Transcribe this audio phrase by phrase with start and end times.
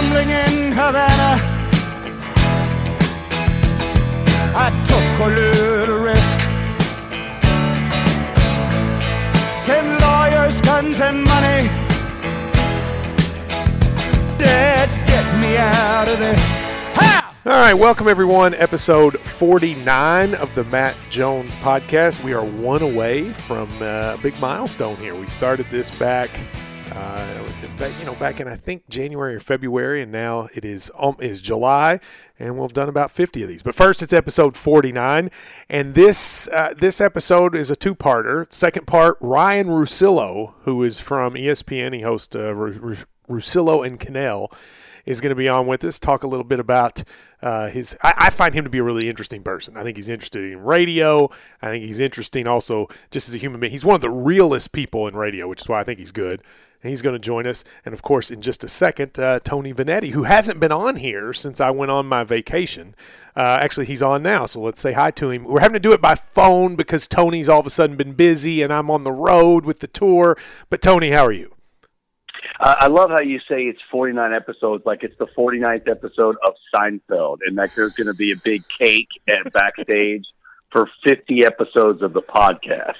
[0.00, 1.34] gambling in Havana.
[4.54, 6.38] I took a little risk.
[9.56, 11.68] Send lawyers, guns, and money.
[14.38, 16.66] Dad, get me out of this.
[17.44, 18.54] All right, welcome everyone.
[18.54, 22.22] Episode 49 of the Matt Jones podcast.
[22.22, 25.16] We are one away from uh, a big milestone here.
[25.16, 26.30] We started this back,
[26.98, 30.90] uh, back, you know, back in I think January or February, and now it is
[30.98, 32.00] um, July,
[32.38, 33.62] and we've done about 50 of these.
[33.62, 35.30] But first, it's episode 49,
[35.68, 38.52] and this uh, this episode is a two-parter.
[38.52, 42.96] Second part, Ryen Russillo, who is from ESPN, he hosts uh, Ru- Ru-
[43.28, 44.52] Russillo and Kanell
[45.06, 45.98] is going to be on with us.
[45.98, 47.02] Talk a little bit about
[47.42, 47.96] uh, his.
[48.02, 49.76] I, I find him to be a really interesting person.
[49.76, 51.30] I think he's interested in radio.
[51.62, 53.70] I think he's interesting also just as a human being.
[53.70, 56.42] He's one of the realest people in radio, which is why I think he's good.
[56.82, 57.64] And he's going to join us.
[57.84, 61.32] And of course, in just a second, uh, Tony Vanetti, who hasn't been on here
[61.32, 62.94] since I went on my vacation.
[63.34, 65.44] Uh, actually, he's on now, so let's say hi to him.
[65.44, 68.62] We're having to do it by phone because Tony's all of a sudden been busy
[68.62, 70.36] and I'm on the road with the tour.
[70.70, 71.54] But, Tony, how are you?
[72.60, 76.54] Uh, I love how you say it's 49 episodes, like it's the 49th episode of
[76.74, 80.24] Seinfeld, and that there's going to be a big cake at backstage
[80.72, 82.96] for 50 episodes of the podcast.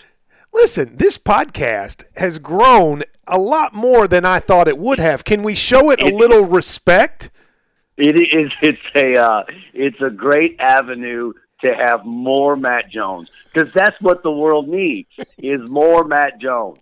[0.58, 5.22] Listen, this podcast has grown a lot more than I thought it would have.
[5.24, 7.30] Can we show it a It- little respect?
[7.96, 13.72] It is it's a uh, it's a great avenue to have more Matt Jones because
[13.72, 16.78] that's what the world needs is more Matt Jones.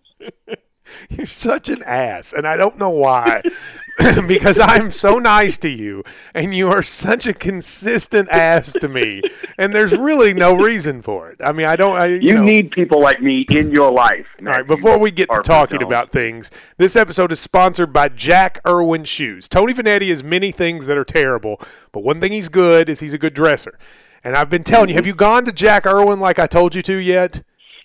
[1.10, 3.42] You're such an ass, and I don't know why.
[4.28, 9.22] because I'm so nice to you, and you are such a consistent ass to me,
[9.56, 11.40] and there's really no reason for it.
[11.42, 11.96] I mean, I don't.
[11.96, 14.26] I, you You know, need people like me in your life.
[14.40, 18.60] All right, before we get to talking about things, this episode is sponsored by Jack
[18.66, 19.48] Erwin Shoes.
[19.48, 21.58] Tony Vanetti has many things that are terrible,
[21.92, 23.78] but one thing he's good is he's a good dresser.
[24.22, 24.98] And I've been telling you, mm-hmm.
[24.98, 27.42] have you gone to Jack Erwin like I told you to yet?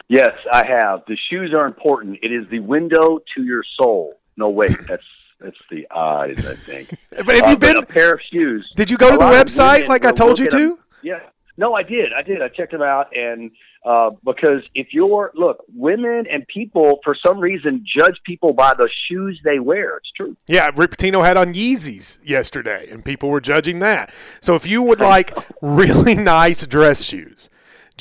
[0.09, 1.03] Yes, I have.
[1.07, 2.19] The shoes are important.
[2.21, 4.15] It is the window to your soul.
[4.35, 5.03] No, wait, that's
[5.41, 6.45] that's the eyes.
[6.45, 6.89] I think.
[7.25, 7.77] But have Uh, you been?
[7.77, 8.71] a pair of shoes?
[8.75, 10.79] Did you go to the website like I told you to?
[11.03, 11.19] Yeah.
[11.57, 12.13] No, I did.
[12.17, 12.41] I did.
[12.41, 13.51] I checked them out, and
[13.85, 18.89] uh, because if you're look, women and people for some reason judge people by the
[19.07, 19.97] shoes they wear.
[19.97, 20.35] It's true.
[20.47, 24.13] Yeah, Rick Pitino had on Yeezys yesterday, and people were judging that.
[24.39, 27.49] So if you would like really nice dress shoes,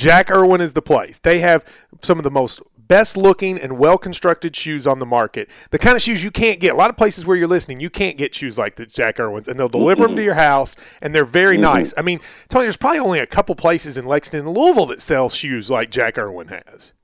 [0.01, 1.19] Jack Erwin is the place.
[1.19, 1.65] They have
[2.03, 5.51] some of the most best looking and well constructed shoes on the market.
[5.71, 6.73] The kind of shoes you can't get.
[6.73, 9.47] A lot of places where you're listening, you can't get shoes like the Jack Erwins,
[9.47, 11.93] and they'll deliver them to your house, and they're very nice.
[11.97, 15.29] I mean, Tony, there's probably only a couple places in Lexington and Louisville that sell
[15.29, 16.95] shoes like Jack Irwin has.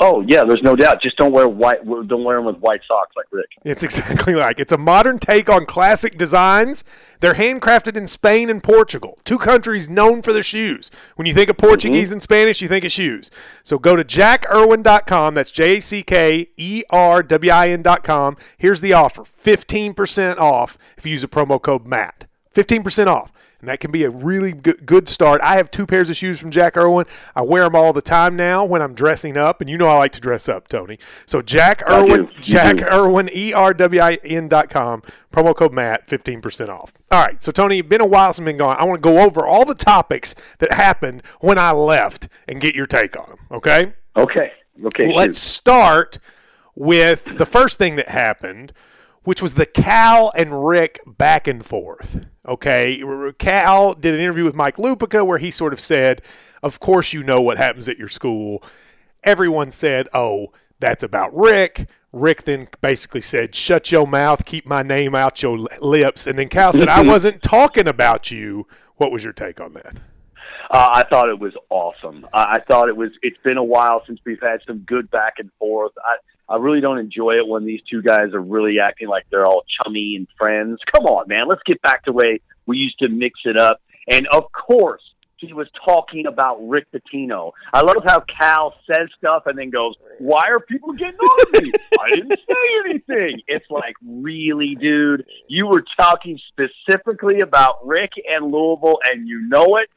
[0.00, 1.00] Oh yeah, there's no doubt.
[1.02, 1.84] Just don't wear white.
[1.84, 3.48] Don't wear them with white socks like Rick.
[3.64, 6.84] It's exactly like it's a modern take on classic designs.
[7.20, 10.90] They're handcrafted in Spain and Portugal, two countries known for their shoes.
[11.16, 12.14] When you think of Portuguese mm-hmm.
[12.14, 13.30] and Spanish, you think of shoes.
[13.62, 15.34] So go to jackerwin.com.
[15.34, 18.36] That's J A C K E R W I N.com.
[18.58, 22.26] Here's the offer 15% off if you use a promo code MATT.
[22.54, 23.32] 15% off.
[23.64, 25.40] And that can be a really good, good start.
[25.40, 27.06] I have two pairs of shoes from Jack Erwin.
[27.34, 29.96] I wear them all the time now when I'm dressing up, and you know I
[29.96, 30.98] like to dress up, Tony.
[31.24, 32.84] So Jack Erwin, Jack do.
[32.84, 36.92] Erwin, E R W I N dot com, promo code Matt, 15% off.
[37.10, 38.76] All right, so Tony, been a while since I've been gone.
[38.78, 42.74] I want to go over all the topics that happened when I left and get
[42.74, 43.94] your take on them, okay?
[44.14, 44.52] Okay.
[44.84, 45.16] Okay.
[45.16, 46.18] Let's start
[46.74, 48.74] with the first thing that happened,
[49.22, 52.26] which was the Cal and Rick back and forth.
[52.46, 53.02] Okay,
[53.38, 56.20] Cal did an interview with Mike Lupica where he sort of said,
[56.62, 58.62] "Of course, you know what happens at your school."
[59.22, 64.82] Everyone said, "Oh, that's about Rick." Rick then basically said, "Shut your mouth, keep my
[64.82, 68.66] name out your lips." And then Cal said, "I wasn't talking about you."
[68.96, 69.98] What was your take on that?
[70.70, 72.26] Uh, I thought it was awesome.
[72.32, 73.10] I, I thought it was.
[73.22, 75.92] It's been a while since we've had some good back and forth.
[75.98, 76.16] I
[76.48, 79.64] I really don't enjoy it when these two guys are really acting like they're all
[79.82, 80.78] chummy and friends.
[80.94, 81.48] Come on, man.
[81.48, 83.80] Let's get back to the way we used to mix it up.
[84.10, 85.02] And of course,
[85.36, 87.52] he was talking about Rick Pitino.
[87.72, 91.72] I love how Cal says stuff and then goes, "Why are people getting on me?
[92.00, 98.50] I didn't say anything." It's like, really, dude, you were talking specifically about Rick and
[98.52, 99.88] Louisville, and you know it.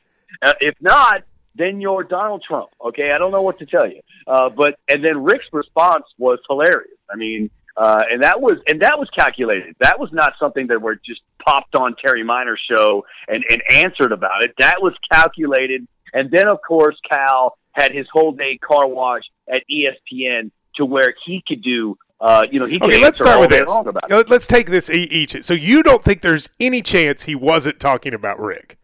[0.42, 1.24] Uh, if not,
[1.58, 2.70] then you're Donald Trump.
[2.86, 4.02] Okay, I don't know what to tell you.
[4.26, 6.98] Uh, but and then Rick's response was hilarious.
[7.12, 9.76] I mean, uh, and that was and that was calculated.
[9.80, 14.12] That was not something that were just popped on Terry Meiners' show and and answered
[14.12, 14.54] about it.
[14.60, 15.88] That was calculated.
[16.14, 21.14] And then of course Cal had his whole day car wash at ESPN to where
[21.26, 23.78] he could do Uh, you know, he Okay, let's start with this.
[23.86, 24.30] about it.
[24.30, 25.44] Let's take this each.
[25.44, 28.78] So you don't think there's any chance he wasn't talking about Rick?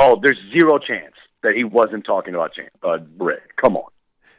[0.00, 3.56] Oh, there's zero chance that he wasn't talking about Chan- uh, Rick.
[3.56, 3.90] Come on.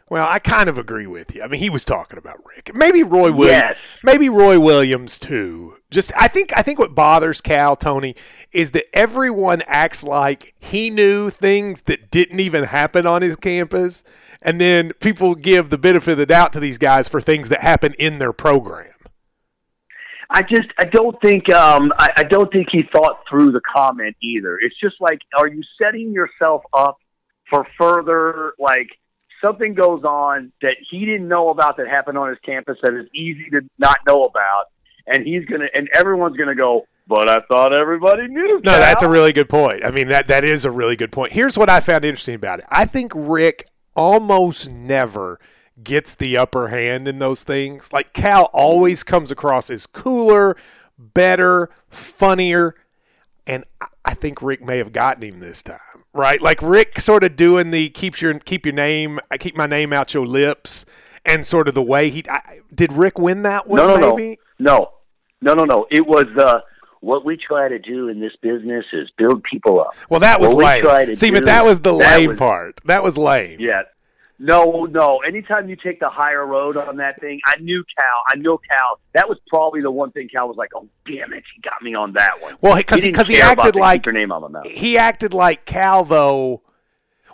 [0.09, 1.43] Well, I kind of agree with you.
[1.43, 2.73] I mean, he was talking about Rick.
[2.73, 3.63] Maybe Roy Williams.
[3.63, 3.77] Yes.
[4.03, 5.77] Maybe Roy Williams too.
[5.91, 8.15] Just I think I think what bothers Cal Tony
[8.53, 14.03] is that everyone acts like he knew things that didn't even happen on his campus,
[14.41, 17.61] and then people give the benefit of the doubt to these guys for things that
[17.61, 18.93] happen in their program.
[20.29, 24.15] I just I don't think um I, I don't think he thought through the comment
[24.21, 24.57] either.
[24.61, 26.97] It's just like are you setting yourself up
[27.49, 28.89] for further like
[29.41, 33.07] something goes on that he didn't know about that happened on his campus that is
[33.13, 34.65] easy to not know about
[35.07, 38.59] and he's gonna and everyone's gonna go, But I thought everybody knew.
[38.63, 39.83] No, Cal." that's a really good point.
[39.83, 41.31] I mean that that is a really good point.
[41.31, 42.65] Here's what I found interesting about it.
[42.69, 45.39] I think Rick almost never
[45.83, 47.91] gets the upper hand in those things.
[47.93, 50.55] Like Cal always comes across as cooler,
[50.97, 52.75] better, funnier,
[53.45, 55.77] and I- think Rick may have gotten him this time.
[56.13, 56.41] Right?
[56.41, 59.93] Like Rick sort of doing the keeps your keep your name I keep my name
[59.93, 60.85] out your lips
[61.25, 64.39] and sort of the way he I, did Rick win that one no, no, maybe?
[64.57, 64.89] no,
[65.41, 65.87] no, no, no, no.
[65.91, 66.61] It was uh,
[67.01, 69.93] what we try to do in this business is build people up.
[70.09, 71.13] Well, that was What lame.
[71.13, 72.79] See, but that was the that lame was- part.
[72.85, 73.59] That was lame.
[73.59, 73.83] Yeah.
[74.39, 75.19] No, no.
[75.27, 78.23] Anytime you take the higher road on that thing, I knew Cal.
[78.29, 78.99] I know Cal.
[79.13, 81.95] That was probably the one thing Cal was like, "Oh, damn it, he got me
[81.95, 84.65] on that one." Well, because didn't because he, acted like your name on my mouth.
[84.67, 86.61] he acted like Cal though.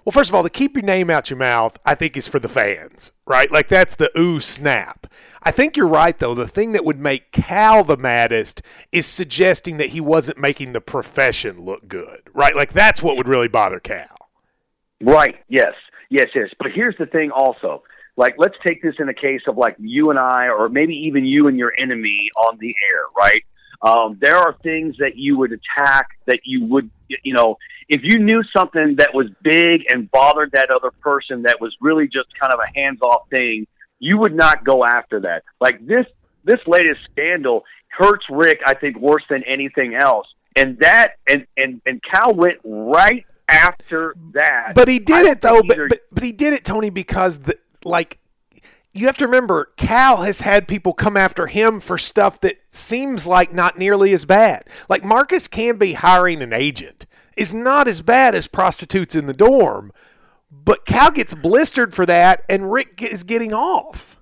[0.05, 2.39] Well, first of all, the keep your name out your mouth, I think, is for
[2.39, 3.51] the fans, right?
[3.51, 5.07] Like that's the ooh snap.
[5.41, 6.35] I think you're right though.
[6.35, 8.61] The thing that would make Cal the maddest
[8.93, 12.55] is suggesting that he wasn't making the profession look good, right?
[12.55, 14.07] Like that's what would really bother Cal.
[15.01, 15.35] Right.
[15.49, 15.73] Yes.
[16.13, 16.27] Yes.
[16.35, 16.49] Yes.
[16.59, 17.31] But here's the thing.
[17.31, 17.81] Also,
[18.15, 21.25] like, let's take this in a case of like you and I, or maybe even
[21.25, 23.05] you and your enemy on the air.
[23.17, 23.43] Right.
[23.81, 26.91] Um, there are things that you would attack that you would,
[27.23, 27.57] you know,
[27.89, 32.05] if you knew something that was big and bothered that other person that was really
[32.05, 33.65] just kind of a hands off thing,
[33.97, 35.43] you would not go after that.
[35.59, 36.05] Like this,
[36.45, 40.27] this latest scandal hurts Rick, I think, worse than anything else.
[40.55, 44.73] And that, and, and, and Cal went right after that.
[44.75, 45.61] But he did I it though.
[45.63, 48.19] But, but but he did it, Tony, because the like
[48.93, 53.25] you have to remember, Cal has had people come after him for stuff that seems
[53.25, 54.65] like not nearly as bad.
[54.87, 57.05] Like Marcus Camby hiring an agent
[57.35, 59.91] is not as bad as prostitutes in the dorm,
[60.51, 64.19] but Cal gets blistered for that, and Rick is getting off.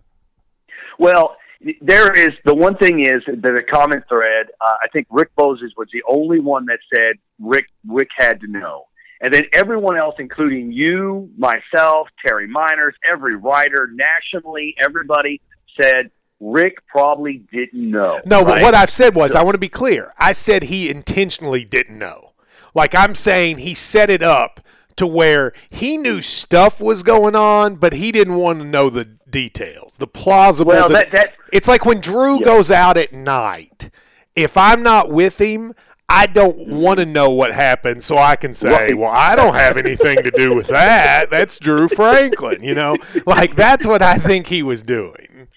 [0.98, 1.36] Well,
[1.82, 4.48] there is the one thing is that the comment thread.
[4.62, 8.48] Uh, I think Rick Moses was the only one that said Rick Rick had to
[8.48, 8.86] know,
[9.22, 15.40] and then everyone else, including you, myself, Terry Meiners, every writer nationally, everybody
[15.80, 18.20] said Rick probably didn't know.
[18.26, 20.12] No, but what I've said was, I want to be clear.
[20.18, 22.32] I said he intentionally didn't know.
[22.74, 24.60] Like I'm saying, he set it up
[24.96, 29.06] to where he knew stuff was going on, but he didn't want to know the
[29.06, 30.72] details, the plausible.
[30.72, 32.46] Well, that- that- it's like when Drew Yeah.
[32.46, 33.90] goes out at night.
[34.36, 35.74] If I'm not with him,
[36.12, 38.98] I don't want to know what happened, so I can say, Right.
[38.98, 42.98] "Well, I don't have anything to do with that." That's Drew Franklin, you know.
[43.26, 45.48] Like that's what I think he was doing.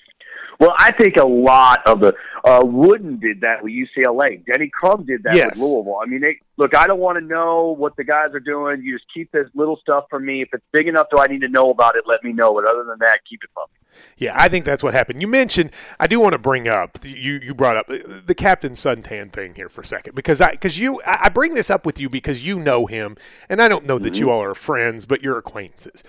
[0.60, 2.14] Well, I think a lot of the
[2.44, 4.44] uh, Wooden did that with UCLA.
[4.46, 5.50] Denny Crum did that Yes.
[5.50, 5.98] with Louisville.
[6.00, 8.80] I mean, they, look, I don't want to know what the guys are doing.
[8.82, 10.42] You just keep this little stuff from me.
[10.42, 12.04] If it's big enough, do I need to know about it?
[12.06, 12.54] Let me know.
[12.54, 13.83] But other than that, keep it from me.
[14.16, 15.20] Yeah, I think that's what happened.
[15.20, 19.32] You mentioned I do want to bring up you you brought up the Captain Suntan
[19.32, 22.08] thing here for a second because I because you I bring this up with you
[22.08, 23.16] because you know him
[23.48, 24.34] and I don't know that you mm-hmm.
[24.34, 26.04] all are friends but you're acquaintances.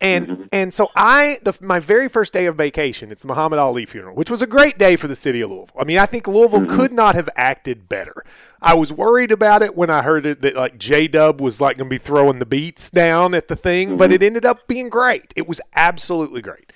[0.00, 0.42] And mm-hmm.
[0.52, 4.16] and so I the my very first day of vacation it's the Muhammad Ali funeral
[4.16, 5.76] which was a great day for the city of Louisville.
[5.78, 6.76] I mean I think Louisville mm-hmm.
[6.76, 8.24] could not have acted better.
[8.60, 11.76] I was worried about it when I heard it that like J Dub was like
[11.76, 14.88] going to be throwing the beats down at the thing, but it ended up being
[14.88, 15.32] great.
[15.36, 16.72] It was absolutely great.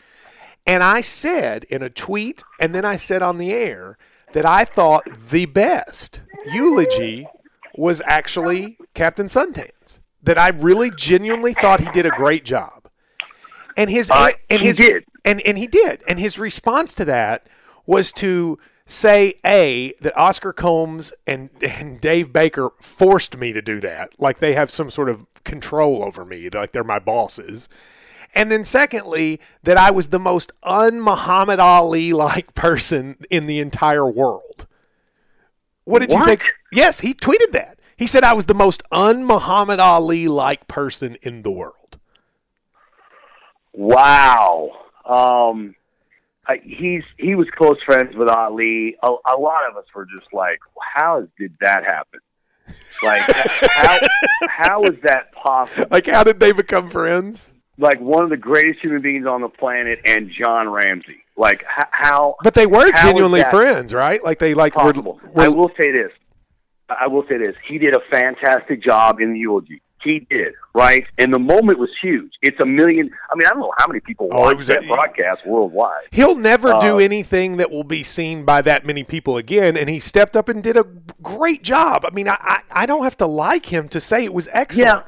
[0.67, 3.97] And I said in a tweet, and then I said on the air
[4.33, 6.21] that I thought the best
[6.53, 7.29] eulogy
[7.77, 10.01] was actually Captain Suntan's.
[10.23, 12.89] That I really genuinely thought he did a great job.
[13.77, 15.05] And his Uh, and he his did.
[15.25, 16.03] and and he did.
[16.09, 17.47] And his response to that
[17.87, 23.79] was to say a that Oscar Combs and and Dave Baker forced me to do
[23.81, 27.69] that, like they have some sort of control over me, like they're my bosses.
[28.37, 33.59] And then secondly, that I was the most un Muhammad Ali like person in the
[33.59, 34.67] entire world.
[35.85, 36.43] What did you think?
[36.71, 37.79] Yes, he tweeted that.
[37.97, 41.99] He said I was the most un Muhammad Ali like person in the world.
[43.73, 44.73] Wow.
[45.07, 45.75] Um,
[46.47, 48.97] I, he's he was close friends with Ali.
[49.03, 50.59] A, a lot of us were just like,
[50.95, 52.21] how did that happen?
[53.03, 53.23] Like,
[53.71, 53.99] how
[54.47, 55.89] how is that possible?
[55.91, 57.53] Like, how did they become friends?
[57.79, 61.23] Like one of the greatest human beings on the planet and John Ramsey.
[61.37, 62.37] Like h- how?
[62.43, 64.23] But they were genuinely friends, right?
[64.25, 66.11] Like they like Were, were, I will say this.
[66.89, 67.55] I will say this.
[67.69, 69.83] He did a fantastic job in the eulogy.
[70.03, 71.05] He did, right?
[71.19, 72.31] And the moment was huge.
[72.41, 73.11] It's a million.
[73.31, 75.45] I mean, I don't know how many people Oh, it watch was that a- broadcast
[75.45, 76.05] worldwide.
[76.13, 79.91] He'll never do Uh, anything that will be seen by that many people again, and
[79.91, 80.85] he stepped up and did a
[81.23, 82.05] great job.
[82.07, 85.07] I mean, I I, I don't have to like him to say it was excellent.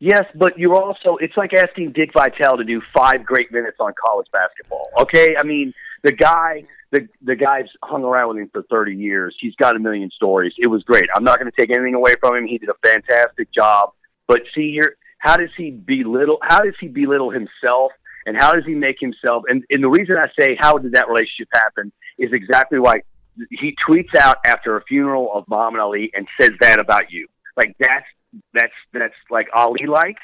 [0.00, 3.92] Yes, but you're also it's like asking Dick Vitale to do five great minutes on
[4.04, 4.88] college basketball.
[5.00, 5.36] Okay?
[5.36, 9.36] I mean, the guy the the guy's hung around with him for 30 years.
[9.40, 10.52] He's got a million stories.
[10.56, 11.04] It was great.
[11.14, 12.46] I'm not going to take anything away from him.
[12.46, 13.90] He did a fantastic job.
[14.28, 17.92] But see here, how does he belittle how does he belittle himself
[18.24, 21.08] and how does he make himself and, and the reason I say how did that
[21.08, 23.02] relationship happen is exactly why
[23.50, 27.28] he tweets out after a funeral of Muhammad Ali and says that about you.
[27.56, 28.06] Like that's
[28.54, 30.16] that's that's like Ali like.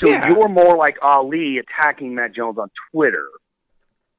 [0.00, 0.28] So Yeah.
[0.28, 3.26] you're more like Ali attacking Matt Jones on Twitter,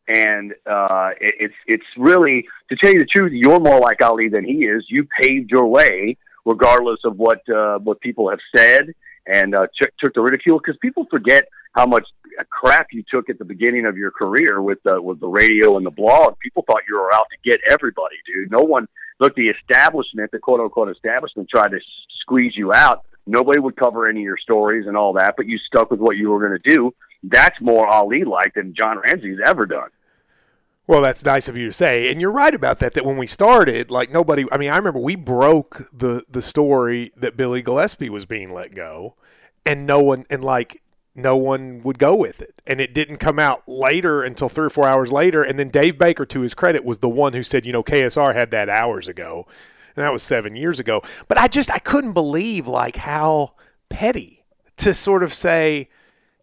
[0.07, 4.27] and uh, it, it's it's really to tell you the truth, you're more like Ali
[4.29, 4.85] than he is.
[4.89, 8.93] You paved your way, regardless of what uh, what people have said,
[9.25, 12.05] and uh, took took the ridicule because people forget how much
[12.49, 15.85] crap you took at the beginning of your career with uh, with the radio and
[15.85, 16.38] the blog.
[16.39, 18.51] People thought you were out to get everybody, dude.
[18.51, 18.88] No one
[19.19, 21.79] look the establishment, the quote unquote establishment, tried to
[22.21, 23.05] squeeze you out.
[23.29, 26.17] Nobody would cover any of your stories and all that, but you stuck with what
[26.17, 26.93] you were going to do.
[27.24, 29.89] That's more Ali like than John Ramsey's ever done.
[30.88, 32.95] Well, that's nice of you to say, and you're right about that.
[32.95, 34.45] That when we started, like nobody.
[34.51, 38.74] I mean, I remember we broke the the story that Billy Gillispie was being let
[38.74, 39.13] go,
[39.63, 40.81] and no one and like
[41.13, 44.71] no one would go with it, and it didn't come out later until three or
[44.71, 45.43] four hours later.
[45.43, 48.33] And then Dave Baker, to his credit, was the one who said, you know, KSR
[48.33, 49.45] had that hours ago,
[49.96, 51.01] and that was seven years ago.
[51.27, 53.53] But I just I couldn't believe like how
[53.89, 54.43] petty
[54.77, 55.89] to sort of say,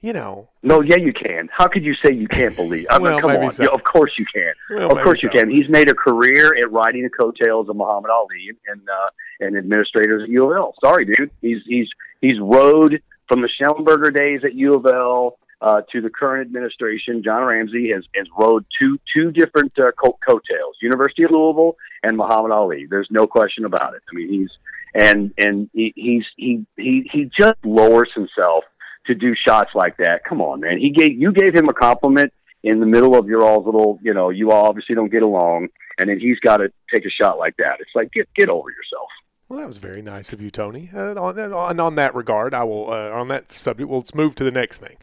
[0.02, 1.48] you know, No, yeah, you can.
[1.52, 2.86] How could you say you can't believe?
[2.90, 3.50] I mean, Well, come on.
[3.52, 3.62] so.
[3.64, 4.52] Yeah, of course you can.
[4.70, 5.38] Well, of course you so.
[5.38, 5.50] can.
[5.50, 9.10] He's made a career at riding the coattails of Muhammad Ali and uh,
[9.40, 10.74] and administrators at U of L.
[10.84, 11.30] Sorry, dude.
[11.40, 11.88] He's he's
[12.20, 17.22] he's rode from the Schnellenberger days at U of L uh, to the current administration.
[17.22, 22.16] John Ramsey has has rode two two different uh, co- coattails: University of Louisville and
[22.16, 22.86] Muhammad Ali.
[22.88, 24.02] There's no question about it.
[24.10, 24.50] I mean, he's
[24.94, 28.64] and and he, he's he he he just lowers himself
[29.06, 30.24] to do shots like that.
[30.28, 30.78] Come on, man.
[30.78, 32.32] He gave you gave him a compliment
[32.62, 35.68] in the middle of your all's little, you know, you all obviously don't get along,
[35.98, 37.76] and then he's got to take a shot like that.
[37.80, 39.08] It's like get get over yourself.
[39.48, 40.90] Well, that was very nice of you, Tony.
[40.92, 43.88] Uh, on, on, on that regard, I will uh, on that subject.
[43.88, 44.96] Well, let's move to the next thing.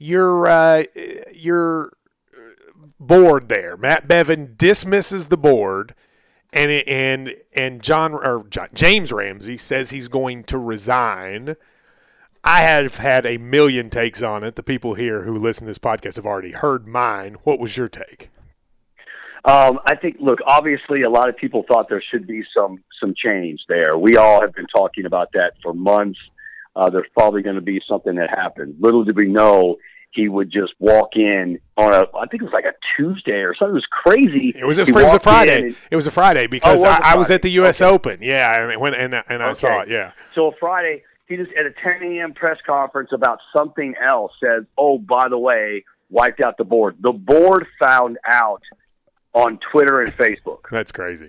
[0.00, 0.84] Your uh,
[1.30, 1.92] your
[2.98, 5.94] board there, Matt Bevin dismisses the board,
[6.52, 11.54] and and and John or John, James Ramsey says he's going to resign.
[12.42, 14.56] I have had a million takes on it.
[14.56, 17.36] The people here who listen to this podcast have already heard mine.
[17.44, 18.30] What was your take?
[19.44, 23.14] Um, I think, look, obviously, a lot of people thought there should be some some
[23.14, 23.96] change there.
[23.96, 26.18] We all have been talking about that for months.
[26.80, 28.74] Uh, there's probably going to be something that happened.
[28.80, 29.76] Little did we know
[30.12, 33.54] he would just walk in on a, I think it was like a Tuesday or
[33.54, 33.72] something.
[33.72, 34.52] It was crazy.
[34.58, 35.66] It was a, it was a Friday.
[35.66, 37.82] and- It was a Friday because Oh, was I, I was at the U.S.
[37.82, 37.92] Okay.
[37.94, 38.18] Open.
[38.22, 39.88] Yeah, and when and, and I saw it.
[39.88, 40.12] Yeah.
[40.34, 42.32] So a Friday, he just at a 10 a.m.
[42.32, 47.12] press conference about something else says, "Oh, by the way, wiped out the board." The
[47.12, 48.62] board found out
[49.34, 50.62] on Twitter and Facebook.
[50.72, 51.28] That's crazy.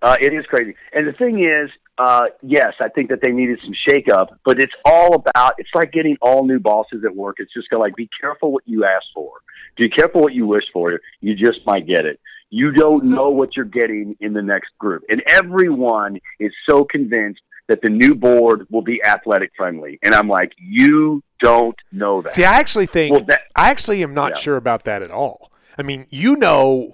[0.00, 0.74] Uh, it is crazy.
[0.92, 1.70] And the thing is,
[2.02, 5.90] uh, yes, I think that they needed some shakeup, but it's all about, it's like
[5.92, 7.36] getting all new bosses at work.
[7.38, 9.30] It's just to like, be careful what you ask for.
[9.76, 10.98] Be careful what you wish for.
[11.20, 12.18] You just might get it.
[12.50, 15.02] You don't know what you're getting in the next group.
[15.08, 19.98] And everyone is so convinced that the new board will be athletic friendly.
[20.02, 22.32] And I'm like, you don't know that.
[22.32, 24.38] See, I actually think Well, that- I actually am not Yeah.
[24.44, 25.50] sure about that at all.
[25.78, 26.92] I mean, you know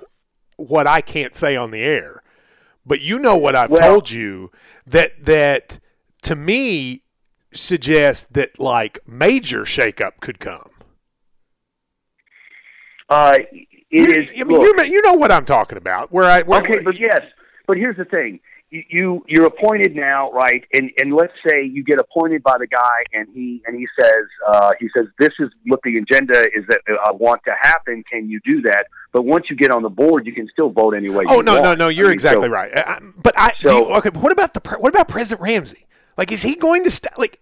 [0.57, 2.23] what I can't say on the air,
[2.89, 4.51] but you know what I've Well- told you
[4.87, 5.79] that that
[6.23, 7.03] to me
[7.53, 10.71] suggests that like major shakeup could come.
[13.11, 16.13] uh, it You, is- I mean, look, you know- you know what I'm talking about.
[16.13, 17.25] Where I where, okay, but yes,
[17.67, 20.65] but here's the thing: you, you you're appointed now, right?
[20.73, 24.25] And and let's say you get appointed by the guy, and he and he says
[24.47, 28.05] uh, he says this is what the agenda is that uh, I want to happen.
[28.11, 28.87] Can you do that?
[29.13, 31.25] But once you get on the board, you can still vote anyway.
[31.29, 31.79] Oh you no, no, want.
[31.79, 31.87] no!
[31.89, 32.71] I You're mean, exactly so- right.
[32.77, 34.11] I, I- but I So- you- okay.
[34.11, 35.87] But what about the what about President Ramsey?
[36.17, 37.41] Like, is he going to st- like?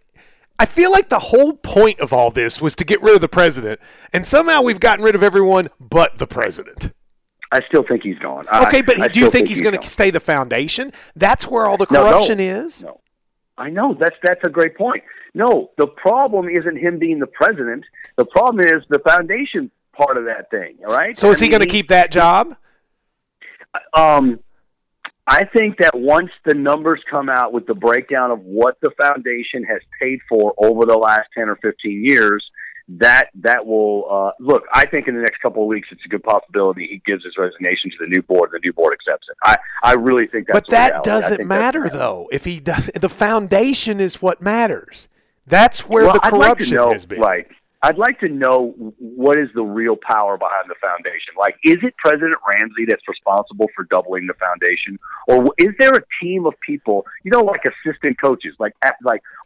[0.59, 3.29] I feel like the whole point of all this was to get rid of the
[3.29, 3.79] president,
[4.15, 6.93] and somehow we've gotten rid of everyone but the president.
[7.53, 8.47] I still think he's gone.
[8.49, 10.93] Okay, but I do you still think he's going to stay the foundation?
[11.15, 12.11] That's where all the No, no.
[12.11, 12.83] corruption is.
[12.83, 13.01] No.
[13.59, 15.03] I know that's that's a great point.
[15.35, 17.85] No, the problem isn't him being the president.
[18.17, 20.77] The problem is the foundation part of that thing.
[20.89, 21.17] All right.
[21.17, 22.57] So is he going to keep that job?
[23.95, 24.41] Um,
[25.27, 29.65] I think that once the numbers come out with the breakdown of what the foundation
[29.65, 32.45] has paid for over the last ten or fifteen years,
[32.89, 34.65] that that will uh, look.
[34.73, 37.35] I think in the next couple of weeks, it's a good possibility he gives his
[37.37, 38.51] resignation to the new board.
[38.53, 39.37] The new board accepts it.
[39.43, 40.61] I I really think that's.
[40.61, 41.03] But that.
[41.03, 42.29] Doesn't matter though.
[42.33, 45.09] If he does, the foundation is what matters.
[45.47, 47.21] That's where well, the I'd like corruption know, has been.
[47.21, 47.47] Right.
[47.83, 51.35] I'd like to know what is the real power behind the foundation.
[51.39, 56.03] Like, is it President Ramsey that's responsible for doubling the foundation, or is there a
[56.21, 57.05] team of people?
[57.23, 58.97] You know, like assistant coaches, like at-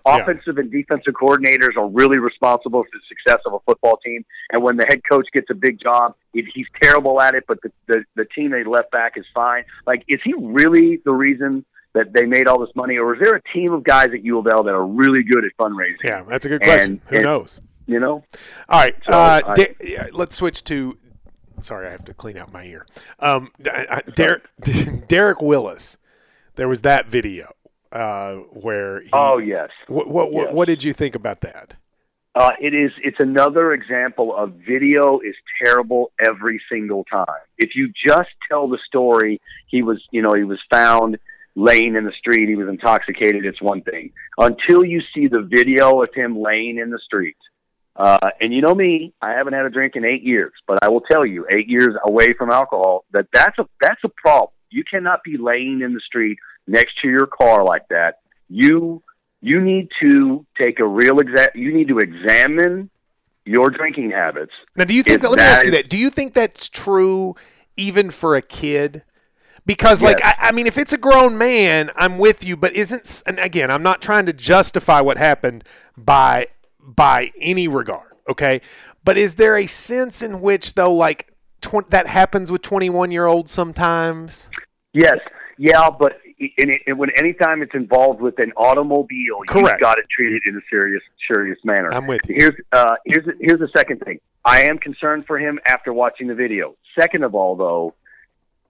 [0.04, 0.22] like Yeah.
[0.22, 4.24] offensive and defensive coordinators are really responsible for the success of a football team.
[4.50, 7.58] And when the head coach gets a big job, if he's terrible at it, but
[7.62, 9.64] the the, the team they left back is fine.
[9.86, 11.64] Like, is he really the reason?
[11.92, 14.38] That they made all this money, or is there a team of guys at U
[14.38, 16.04] of L that are really good at fundraising?
[16.04, 16.92] Yeah, that's a good question.
[16.92, 17.60] And- Who and- knows?
[17.86, 18.22] You know,
[18.68, 20.96] All right, So, uh, I- Da- yeah, let's switch to.
[21.58, 22.86] Sorry, I have to clean out my ear.
[23.18, 24.44] Um, I- I- Derek,
[25.08, 25.98] Derek Willis.
[26.54, 27.54] There was that video
[27.92, 29.02] uh, where.
[29.02, 30.54] He, Oh yes, What what, what yes.
[30.54, 31.74] what did you think about that?
[32.34, 32.92] uh, it is.
[33.02, 37.26] It's another example of video is terrible every single time.
[37.58, 41.18] If you just tell the story, he was, you know, he was found
[41.56, 42.48] laying in the street.
[42.48, 43.44] He was intoxicated.
[43.44, 44.12] It's one thing.
[44.38, 47.36] Until you see the video of him laying in the street.
[47.96, 50.88] Uh, and you know me, I haven't had a drink in eight years, but I
[50.88, 54.52] will tell you, eight years away from alcohol, that that's a that's a problem.
[54.70, 58.20] You cannot be laying in the street next to your car like that.
[58.48, 59.02] You
[59.40, 62.90] you need to take a real exa- You need to examine
[63.44, 64.52] your drinking habits.
[64.76, 65.16] Now, do you think?
[65.18, 65.88] If Let me that ask you that.
[65.88, 67.34] Do you think that's true,
[67.76, 69.02] even for a kid?
[69.66, 70.34] Because, like, Yes.
[70.38, 72.56] I, I mean, if it's a grown man, I'm with you.
[72.56, 73.22] But isn't?
[73.26, 75.64] And again, I'm not trying to justify what happened
[75.96, 76.48] by
[76.80, 78.12] by any regard.
[78.28, 78.60] Okay,
[79.04, 83.26] but is there a sense in which, though, like tw- that happens with 21 year
[83.26, 84.50] olds sometimes?
[84.92, 85.18] Yes,
[85.58, 89.72] yeah, but in, in, when anytime it's involved with an automobile, Correct.
[89.72, 91.92] you've got to treat it in a serious, serious manner.
[91.92, 92.36] I'm with you.
[92.38, 94.20] Here's uh, here's here's the second thing.
[94.44, 96.76] I am concerned for him after watching the video.
[96.98, 97.94] Second of all, though,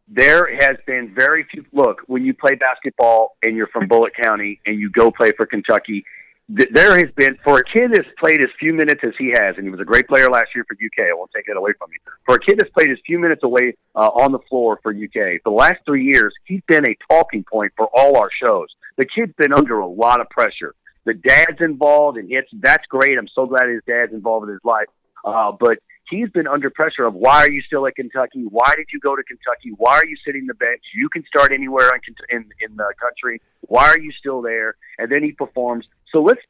[0.09, 1.65] there has been very few.
[1.73, 5.47] Look, when you play basketball and you're from Bullitt County and you go play for
[5.47, 6.05] Kentucky,
[6.51, 9.65] there has been for a kid that's played as few minutes as he has, and
[9.65, 11.09] he was a great player last year for UK.
[11.11, 11.99] I won't take that away from you.
[12.27, 15.43] For a kid that's played as few minutes away uh, on the floor for UK,
[15.43, 18.69] for the last three years, he's been a talking point for all our shows.
[18.97, 20.75] The kid's been under a lot of pressure.
[21.05, 23.17] The dad's involved, and it's that's great.
[23.17, 24.89] I'm so glad his dad's involved in his life.
[25.25, 25.79] Uh, but
[26.11, 28.45] he's been under pressure of why are you still at Kentucky?
[28.49, 29.71] Why did you go to Kentucky?
[29.77, 30.83] Why are you sitting the bench?
[30.95, 33.41] You can start anywhere in in, in the country.
[33.63, 34.75] Why are you still there?
[34.99, 35.87] And then he performs.
[36.13, 36.41] So let's.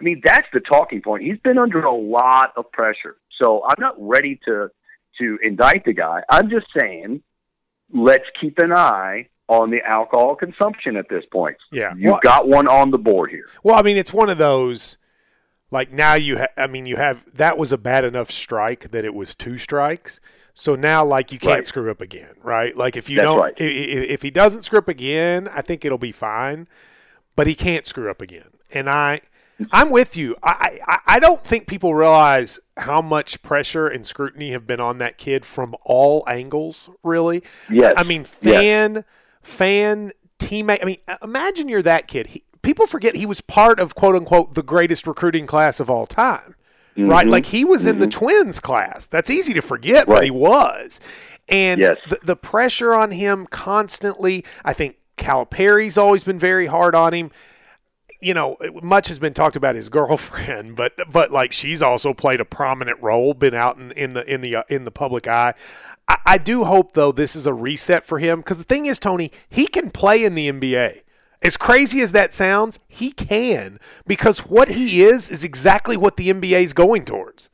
[0.00, 1.22] I mean, that's the talking point.
[1.22, 3.16] He's been under a lot of pressure.
[3.40, 4.68] So I'm not ready to
[5.20, 6.22] to indict the guy.
[6.28, 7.22] I'm just saying,
[7.92, 11.56] let's keep an eye on the alcohol consumption at this point.
[11.70, 11.92] Yeah.
[11.94, 13.46] You've Well- got one on the board here.
[13.62, 14.98] Well, I mean, it's one of those.
[15.70, 19.04] Like now you, ha- I mean, you have that was a bad enough strike that
[19.06, 20.20] it was two strikes.
[20.52, 21.66] So now, like, you can't Right.
[21.66, 22.76] screw up again, right?
[22.76, 23.54] Like if you That's don't, right.
[23.58, 26.68] i- i- if he doesn't screw up again, I think it'll be fine.
[27.36, 29.20] But he can't screw up again, and I,
[29.70, 30.34] I'm with you.
[30.42, 34.98] I, I, I don't think people realize how much pressure and scrutiny have been on
[34.98, 36.90] that kid from all angles.
[37.04, 37.94] Really, Yes.
[37.96, 38.34] I mean, Yes.
[38.34, 39.04] fan,
[39.42, 40.82] fan, teammate.
[40.82, 42.28] I mean, imagine you're that kid.
[42.28, 46.06] He, people forget he was part of quote unquote the greatest recruiting class of all
[46.06, 46.54] time,
[46.96, 47.26] right?
[47.26, 47.30] Mhm.
[47.30, 49.06] Like he was in the twins class.
[49.06, 51.00] That's easy to forget, but he was.
[51.48, 51.98] And Yes.
[52.08, 54.44] the, the pressure on him constantly.
[54.64, 57.30] I think Calipari's always been very hard on him.
[58.22, 62.40] You know, much has been talked about his girlfriend, but but like she's also played
[62.40, 65.54] a prominent role, been out in, in the in the uh, in the public eye.
[66.08, 68.98] I, I do hope though this is a reset for him because the thing is,
[68.98, 71.02] Tony, he can play in the NBA.
[71.42, 76.30] As crazy as that sounds, he can because what he is is exactly what the
[76.30, 77.50] NBA is going towards.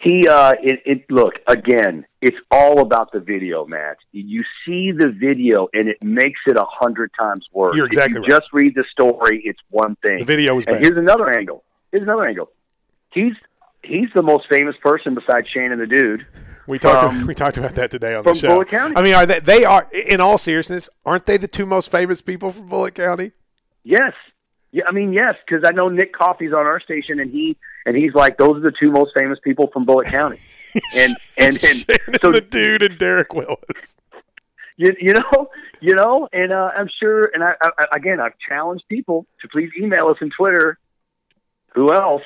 [0.00, 3.96] He, uh, it, it, look, again, it's all about the video, Matt.
[4.12, 7.74] You see the video and it makes it a hundred times worse.
[7.74, 8.28] You're exactly you right.
[8.28, 10.20] just read the story, it's one thing.
[10.20, 10.82] The video and bad.
[10.82, 11.64] here's another angle.
[11.90, 12.48] Here's another angle.
[13.12, 13.32] He's,
[13.82, 16.26] he's the most famous person besides Shane and the dude.
[16.68, 18.48] We talked from- we talked about that today on the show.
[18.48, 18.94] Bullitt County.
[18.94, 22.20] I mean, are they they are in all seriousness, aren't they the two most famous
[22.20, 23.32] people from Bullitt County?
[23.82, 24.12] Yes.
[24.70, 27.56] Yeah, I mean, yes, because I know Nick Coffey's on our station, and he
[27.88, 30.36] and he's like, those are the two most famous people from Bullitt County,
[30.96, 33.96] and and, and so the dude and Derek Willis.
[34.76, 35.48] You, you know,
[35.80, 39.70] you know, and uh, I'm sure, and I, I again, I've challenged people to please
[39.80, 40.78] email us on Twitter.
[41.74, 42.22] Who else?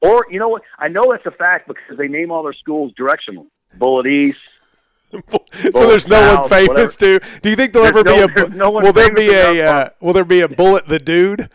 [0.00, 0.62] Or you know what?
[0.78, 3.48] I know it's a fact because they name all their schools directional.
[3.76, 4.40] Bullitt East,
[5.10, 7.18] so there's no one famous too.
[7.42, 8.48] Do you think there'll ever no, be a?
[8.50, 9.68] No will there be a?
[9.68, 11.48] Uh, will there be a bullet the dude?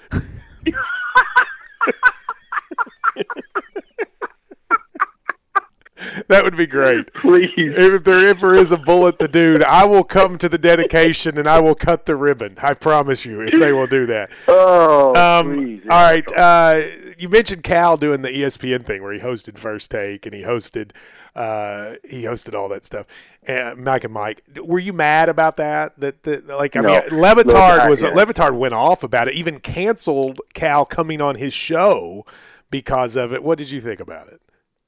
[6.28, 7.14] that would be great.
[7.14, 7.52] Please.
[7.56, 11.48] If there ever is a bullet the dude, I will come to the dedication and
[11.48, 12.58] I will cut the ribbon.
[12.62, 14.32] I promise you, if they will do that.
[14.48, 15.82] Oh, um, please.
[15.90, 16.32] All right.
[16.32, 16.82] Uh,
[17.18, 20.92] you mentioned Cal doing the ESPN thing where he hosted First Take and he hosted
[21.36, 23.06] uh, he hosted all that stuff.
[23.44, 26.00] And Mike and Mike, were you mad about that?
[26.00, 26.90] That, that like I no.
[26.90, 28.10] mean, Le Batard was yeah.
[28.10, 32.26] Le Batard went off about it, even canceled Cal coming on his show
[32.72, 33.44] because of it.
[33.44, 34.42] What did you think about it?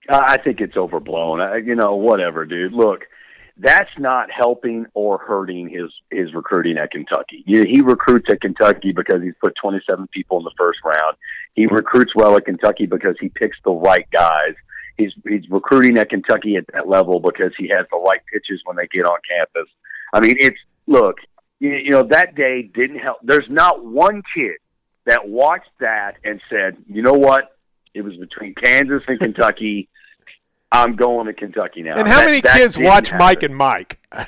[0.09, 1.41] I think it's overblown.
[1.41, 2.71] I, you know, whatever, dude.
[2.71, 3.05] Look,
[3.57, 7.43] that's not helping or hurting his his recruiting at Kentucky.
[7.45, 11.17] He recruits at Kentucky because he's put 27 people in the first round.
[11.53, 14.55] He recruits well at Kentucky because he picks the right guys
[14.97, 18.75] he's he's recruiting at Kentucky at that level because he has the right pitches when
[18.75, 19.69] they get on campus.
[20.13, 21.17] I mean, it's look,
[21.59, 23.19] you, you know, that day didn't help.
[23.23, 24.57] There's not one kid
[25.05, 27.56] that watched that and said, you know what,
[27.97, 29.89] it was between Kansas and Kentucky.
[30.71, 31.95] I'm going to Kentucky now.
[31.95, 33.25] And how that, many that kids watch happen.
[33.25, 33.99] Mike and Mike?
[34.11, 34.25] uh,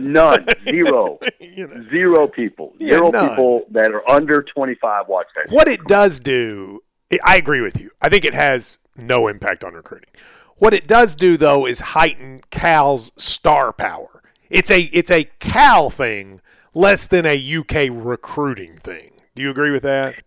[0.00, 1.84] none, zero, you know.
[1.90, 5.52] zero people, zero people that are under 25 watch that.
[5.52, 6.82] What it does do,
[7.22, 7.90] I agree with you.
[8.00, 10.10] I think it has no impact on recruiting.
[10.56, 14.22] What it does do though is heighten Cal's star power.
[14.50, 16.40] It's a it's a Cal thing
[16.74, 19.12] less than a UK recruiting thing.
[19.34, 20.22] Do you agree with that?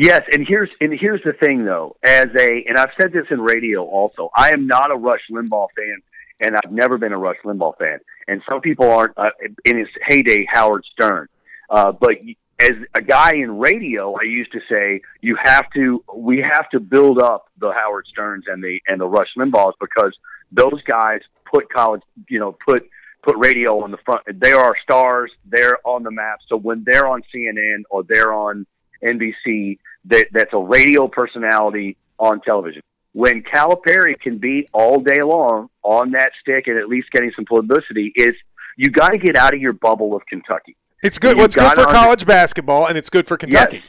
[0.00, 1.94] Yes, and here's and here's the thing though.
[2.02, 4.30] As a and I've said this in radio also.
[4.34, 5.98] I am not a Rush Limbaugh fan,
[6.40, 7.98] and I've never been a Rush Limbaugh fan.
[8.26, 9.12] And some people aren't.
[9.18, 9.28] Uh,
[9.66, 11.28] in his heyday, Howard Stern.
[11.68, 12.12] Uh, but
[12.58, 16.80] as a guy in radio, I used to say you have to we have to
[16.80, 20.16] build up the Howard Sterns and the and the Rush Limbaughs because
[20.50, 22.84] those guys put college, you know, put
[23.22, 24.22] put radio on the front.
[24.32, 25.30] They are stars.
[25.44, 26.38] They're on the map.
[26.48, 28.64] So when they're on CNN or they're on
[29.02, 32.82] NBC, that that's a radio personality on television.
[33.12, 37.44] When Calipari can be all day long on that stick and at least getting some
[37.44, 38.32] publicity, is
[38.76, 41.36] you got to get out of your bubble of Kentucky it's good.
[41.36, 43.76] What's good for college basketball, and it's good for Kentucky.
[43.76, 43.84] Yes,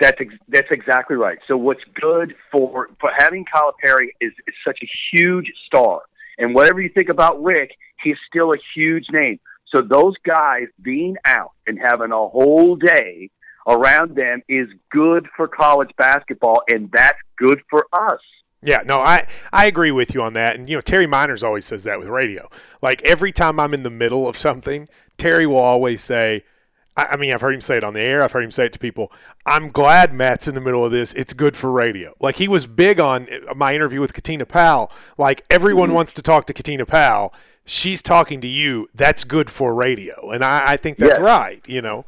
[0.00, 1.38] that's ex- that's exactly right.
[1.46, 6.00] So what's good for for having Calipari is, is such a huge star,
[6.38, 9.40] and whatever you think about Rick, he's still a huge name.
[9.74, 13.30] So those guys being out and having a whole day
[13.66, 18.20] around them is good for college basketball, and that's good for us.
[18.64, 20.54] Yeah, no, I, I agree with you on that.
[20.54, 22.48] And, you know, Terry Meiners always says that with radio.
[22.80, 26.44] Like, every time I'm in the middle of something, Terry will always say,
[26.96, 28.22] I, mean, I've heard him say it on the air.
[28.22, 29.10] I've heard him say it to people.
[29.46, 31.12] I'm glad Matt's in the middle of this.
[31.14, 32.14] It's good for radio.
[32.20, 34.92] Like, he was big on uh, my interview with Katina Powell.
[35.18, 35.96] Like, everyone mm-hmm.
[35.96, 37.34] wants to talk to Katina Powell.
[37.64, 38.88] She's talking to you.
[38.94, 40.30] That's good for radio.
[40.30, 41.20] And I, I think that's yes.
[41.20, 42.04] right, you know?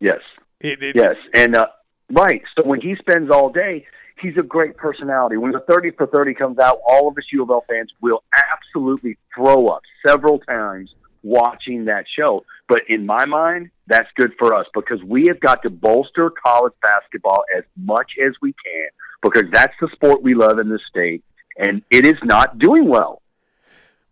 [0.00, 0.20] Yes.
[0.60, 1.16] It, it, yes.
[1.34, 1.66] And, uh,
[2.10, 2.42] right.
[2.58, 3.86] So when he spends all day,
[4.20, 5.36] he's a great personality.
[5.36, 8.22] When the 30 for 30 comes out, all of us U of L fans will
[8.52, 12.44] absolutely throw up several times watching that show.
[12.68, 16.72] But in my mind, that's good for us because we have got to bolster college
[16.82, 18.88] basketball as much as we can
[19.22, 21.24] because that's the sport we love in this state,
[21.56, 23.22] and it is not doing well.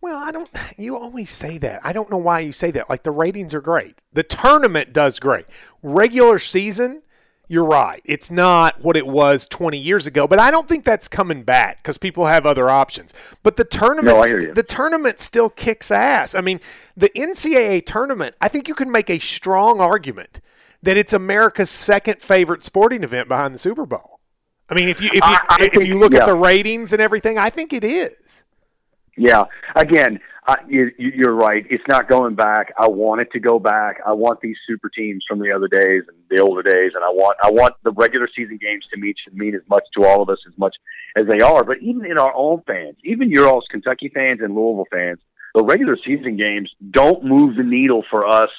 [0.04, 0.50] Well, I don't.
[0.76, 1.80] You always say that.
[1.82, 2.90] I don't know why you say that.
[2.90, 4.02] Like the ratings are great.
[4.12, 5.46] The tournament does great.
[5.82, 7.00] Regular season,
[7.48, 8.02] you're right.
[8.04, 11.78] It's not what it was 20 years ago, but I don't think that's coming back
[11.78, 13.14] because people have other options.
[13.42, 16.34] But the tournament, no, the tournament still kicks ass.
[16.34, 16.60] I mean,
[16.94, 18.36] the NCAA tournament.
[18.42, 20.42] I think you can make a strong argument
[20.82, 24.20] that it's America's second favorite sporting event behind the Super Bowl.
[24.68, 26.24] I mean, if you if you I, I if think, you look yeah.
[26.24, 28.44] at the ratings and everything, I think it is.
[29.16, 29.44] Yeah.
[29.74, 31.64] Again, uh, you, you're right.
[31.70, 32.72] It's not going back.
[32.78, 34.00] I want it to go back.
[34.06, 37.08] I want these super teams from the other days and the older days, and I
[37.08, 40.20] want I want the regular season games to mean to mean as much to all
[40.20, 40.76] of us as much
[41.16, 41.64] as they are.
[41.64, 45.18] But even in our own fans, even your all's Kentucky fans and Louisville fans,
[45.54, 48.50] the regular season games don't move the needle for us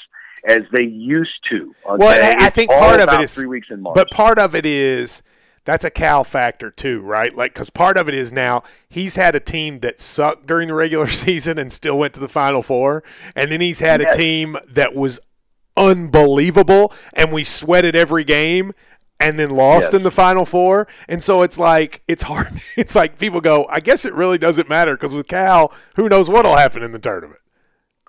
[0.47, 1.75] as they used to.
[1.85, 1.97] Okay?
[1.97, 4.55] Well, I, I think part of it is three weeks in March, but part of
[4.55, 5.21] it is
[5.65, 7.35] that's a Cal factor too, right?
[7.35, 10.73] Like, because part of it is now he's had a team that sucked during the
[10.75, 13.03] regular season and still went to the Final Four,
[13.35, 14.15] and then he's had yes.
[14.15, 15.19] a team that was
[15.77, 18.71] unbelievable and we sweated every game.
[19.19, 19.93] and then lost Yes.
[19.93, 20.87] in the final four.
[21.07, 22.47] And so it's like it's hard.
[22.77, 26.29] It's like people go, I guess it really doesn't matter because with Cal, who knows
[26.29, 27.39] what'll happen in the tournament.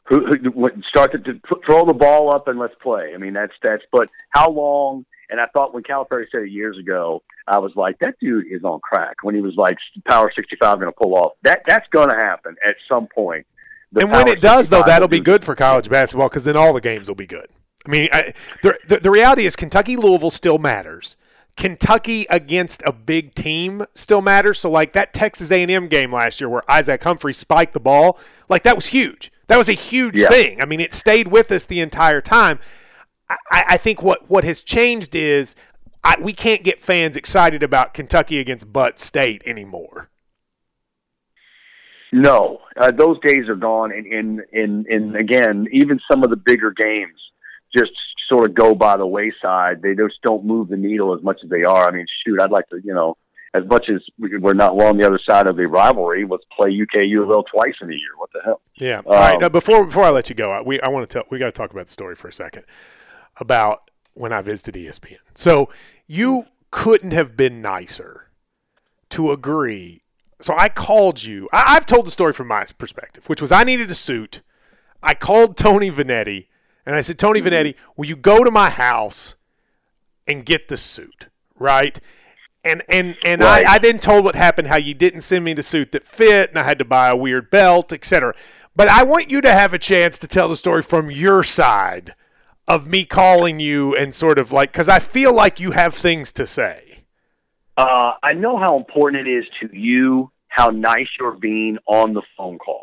[0.09, 3.13] who, who start to, to throw the ball up and let's play.
[3.15, 3.85] I mean, that's that's.
[3.93, 5.07] But how long?
[5.31, 8.63] And I thought when Calipari said it years ago, I was like, that dude is
[8.65, 9.17] on crack.
[9.23, 11.33] When he was like, Power 65 going to pull off.
[11.43, 13.47] That that's going to happen at some point.
[13.93, 16.73] The and when it does, though, that'll be good for college basketball because then all
[16.73, 17.47] the games will be good.
[17.87, 21.17] I mean, I, the, the the reality is Kentucky Louisville still matters.
[21.57, 24.59] Kentucky against a big team still matters.
[24.59, 28.63] So like that Texas A&M game last year where Isaac Humphries spiked the ball, like
[28.65, 29.33] that was huge.
[29.47, 30.29] That was a huge Yeah.
[30.29, 30.61] thing.
[30.61, 32.59] I mean, it stayed with us the entire time.
[33.29, 35.57] I, I think what what has changed is
[36.05, 40.09] I, we can't get fans excited about Kentucky against Butt State anymore.
[42.13, 43.93] No, uh, those days are gone.
[43.93, 47.19] And, and and and again, even some of the bigger games
[47.77, 47.93] just
[48.31, 49.83] sort of go by the wayside.
[49.83, 51.89] They just don't move the needle as much as they are.
[51.89, 53.17] I mean, shoot, I'd like to, you know,
[53.55, 56.45] as much as we- we're not we're on the other side of the rivalry, let's
[56.57, 58.17] play UK U of L twice in a year.
[58.17, 58.61] What the hell?
[58.77, 59.03] Yeah.
[59.05, 59.35] All right.
[59.35, 61.47] Um, Now, before before I let you go, we I want to tell we got
[61.47, 62.65] to talk about the story for a second
[63.39, 65.19] about when I visited ESPN.
[65.35, 65.69] So
[66.07, 68.31] you couldn't have been nicer
[69.11, 70.03] to agree.
[70.41, 71.49] So I called you.
[71.53, 74.43] I, I've told the story from my perspective, which was I needed a suit.
[75.03, 76.47] I called Tony Vanetti
[76.87, 77.49] and I said, Tony mm-hmm.
[77.49, 79.37] Vanetti, will you go to my house
[80.27, 81.29] and get the suit?
[81.59, 81.99] Right.
[82.65, 83.67] And and and Right.
[83.67, 86.51] I, I then told what happened, how you didn't send me the suit that fit,
[86.51, 88.35] and I had to buy a weird belt, etc.
[88.75, 92.15] But I want you to have a chance to tell the story from your side
[92.69, 96.33] of me calling you and sort of like because I feel like you have things
[96.35, 97.05] to say.
[97.77, 102.23] Uh, I know how important it is to you how nice you're being on the
[102.37, 102.81] phone call.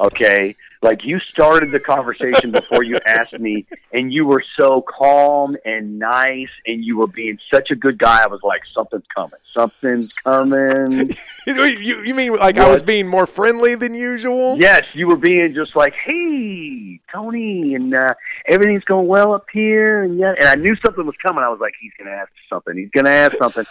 [0.00, 5.56] Okay, like you started the conversation before you asked me, and you were so calm
[5.64, 8.22] and nice, and you were being such a good guy.
[8.22, 11.10] I was like, something's coming, something's coming.
[11.44, 14.56] You, you mean like I was being more friendly than usual?
[14.58, 18.14] Yes, you were being just like, "Hey, Tony, and uh,
[18.46, 21.42] everything's going well up here." And yeah, and I knew something was coming.
[21.42, 22.76] I was like, "He's going to ask something.
[22.76, 23.64] He's going to ask something."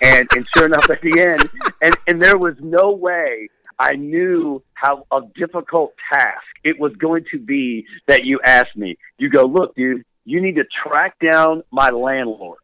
[0.00, 1.48] and and sure enough, at the end,
[1.82, 3.48] and and there was no way
[3.78, 8.96] I knew how a difficult task it was going to be that you asked me.
[9.18, 12.58] You go, "Look, dude, you need to track down my landlord,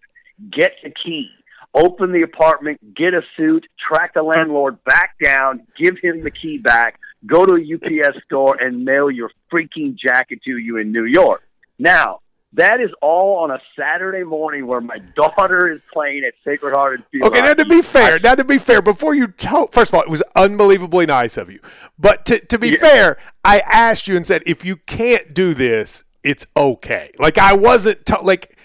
[0.50, 1.30] get the key."
[1.76, 6.58] Open the apartment, get a suit, track the landlord back down, give him the key
[6.58, 11.04] back, go to a UPS store and mail your freaking jacket to you in New
[11.04, 11.42] York.
[11.76, 12.20] Now,
[12.54, 16.94] that is all on a Saturday morning where my daughter is playing at Sacred Heart
[16.94, 19.92] and Field Okay, now to be fair, now to be fair, before you tell, first
[19.92, 21.60] of all, it was unbelievably nice of you.
[21.98, 22.78] But to, to be Yeah.
[22.78, 27.10] fair, I asked you and said, if you can't do this, it's okay.
[27.18, 28.56] Like I wasn't to, like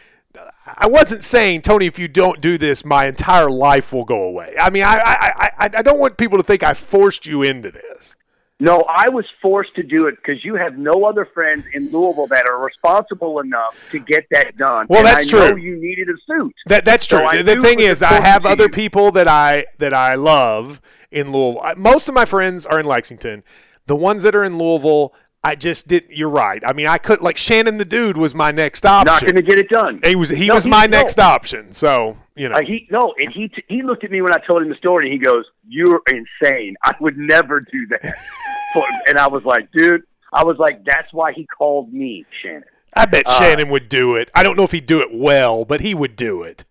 [0.77, 4.55] I wasn't saying, Tony, if you don't do this, my entire life will go away.
[4.59, 7.71] I mean, I I, I, I don't want people to think I forced you into
[7.71, 8.15] this.
[8.61, 12.27] No, I was forced to do it because you have no other friends in Louisville
[12.27, 14.85] that are responsible enough to get that done.
[14.89, 15.61] Well, And that's I know true.
[15.61, 16.53] you needed a suit.
[16.65, 17.23] That that's true.
[17.23, 18.69] I the thing is, I have other you.
[18.69, 21.63] people that I that I love in Louisville.
[21.77, 23.43] Most of my friends are in Lexington.
[23.85, 26.15] The ones that are in Louisville, I just didn't.
[26.15, 26.61] You're right.
[26.65, 29.05] I mean, I could like Shannon the dude was my next option.
[29.13, 30.01] Not going to get it done.
[30.03, 30.97] he was he No, was he- my no.
[30.97, 31.71] next option.
[31.71, 34.37] So you know, Uh, he no, and he t- he looked at me when I
[34.45, 36.75] told him the story, and he goes, "You're insane.
[36.83, 38.15] I would never do that."
[38.73, 40.01] For, and I was like, "Dude,"
[40.33, 42.63] I was like, "That's why he called me, Shannon."
[42.95, 44.29] I bet uh, Shannon would do it.
[44.35, 46.65] I don't know if he'd do it well, but he would do it.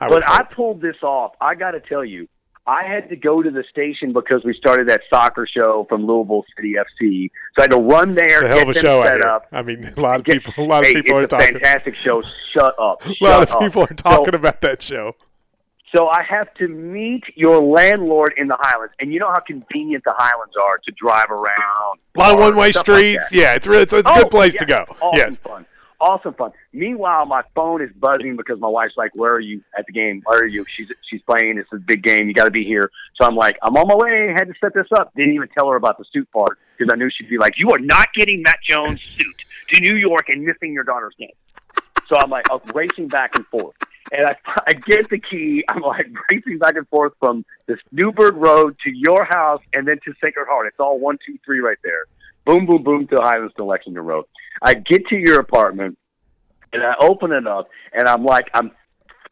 [0.00, 1.32] I But I pulled this off.
[1.40, 2.26] I got to tell you,
[2.68, 6.44] I had to go to the station because we started that soccer show from Louisville
[6.54, 7.30] City FC.
[7.56, 9.02] So I had to run there, it's a hell of a show.
[9.04, 9.46] Set up.
[9.50, 10.64] I mean, a lot of Get- people.
[10.64, 11.54] A lot of hey, people are it's a talking.
[11.54, 12.20] fantastic show.
[12.50, 13.02] Shut up.
[13.06, 13.60] A lot of up.
[13.60, 15.16] people are talking So- about that show.
[15.96, 20.04] So I have to meet your landlord in the Highlands, and you know how convenient
[20.04, 21.98] the Highlands are to drive around.
[22.14, 23.32] A lot of one-way stuff like streets.
[23.32, 25.10] yeah, it's really it's, it's a Oh, good place yeah, to go.
[25.14, 25.38] Yes.
[25.38, 25.64] fun.
[26.00, 26.52] Awesome fun.
[26.72, 30.22] Meanwhile, my phone is buzzing because my wife's like, "Where are you at the game?
[30.24, 31.58] Where are you?" She's she's playing.
[31.58, 32.28] It's a big game.
[32.28, 32.90] You got to be here.
[33.20, 35.12] So I'm like, "I'm on my way." Had to set this up.
[35.16, 37.72] Didn't even tell her about the suit part because I knew she'd be like, "You
[37.72, 39.36] are not getting Matt Jones' suit
[39.70, 41.34] to New York and missing your daughter's game."
[42.08, 43.76] So I'm like, I'm racing back and forth.
[44.10, 45.64] And I, I get the key.
[45.68, 49.98] I'm like racing back and forth from this Newburgh Road to your house and then
[50.04, 50.68] to Sacred Heart.
[50.68, 52.06] It's all one, two, three right there.
[52.48, 54.24] Boom, boom, boom to Highlands to Lexington Road.
[54.62, 55.98] I get to your apartment
[56.72, 58.70] and I open it up and I'm like, I'm,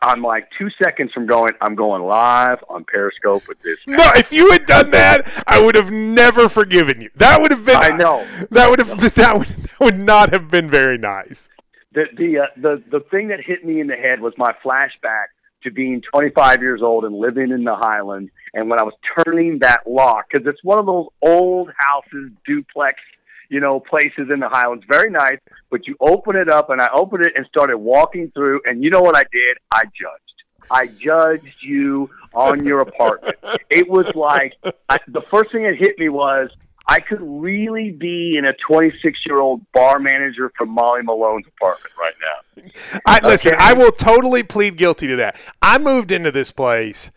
[0.03, 1.53] I'm like two seconds from going.
[1.63, 3.87] I'm going live on Periscope with this.
[3.87, 7.09] No, if you had done that, I would have never forgiven you.
[7.15, 7.77] That would have been.
[7.77, 8.23] I know.
[8.51, 8.91] That would have.
[9.15, 9.49] That would.
[9.49, 11.49] That would not have been very nice.
[11.93, 15.29] the the uh, the the thing that hit me in the head was my flashback
[15.67, 18.31] to being 25 years old and living in the Highlands.
[18.55, 23.01] And when I was turning that lock, because it's one of those old houses, duplex,
[23.49, 25.39] you know, places in the Highlands, very nice.
[25.71, 28.61] But you open it up, and I opened it and started walking through.
[28.65, 29.59] And you know what I did?
[29.73, 30.27] I judged.
[30.71, 33.37] I judged you on your apartment.
[33.71, 34.55] It was like
[34.89, 36.51] I, the first thing that hit me was
[36.89, 41.93] I could really be in a 26 year old bar manager from Molly Malone's apartment
[41.99, 43.01] right now.
[43.05, 45.37] I, listen, I will totally plead guilty to that.
[45.61, 47.11] I moved into this place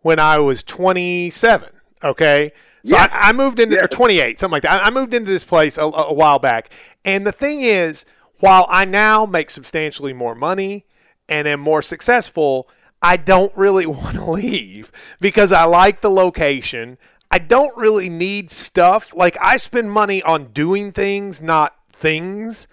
[0.00, 1.68] when I was 27.
[2.02, 2.52] Okay.
[2.84, 3.10] So Yes.
[3.12, 4.82] I, I moved into or 28, something like that.
[4.82, 6.70] I, I moved into this place a, a while back,
[7.04, 8.06] and the thing is,
[8.38, 10.86] while I now make substantially more money
[11.28, 12.68] and am more successful,
[13.02, 16.96] I don't really want to leave because I like the location.
[17.30, 19.14] I don't really need stuff.
[19.14, 22.66] Like I spend money on doing things, not things.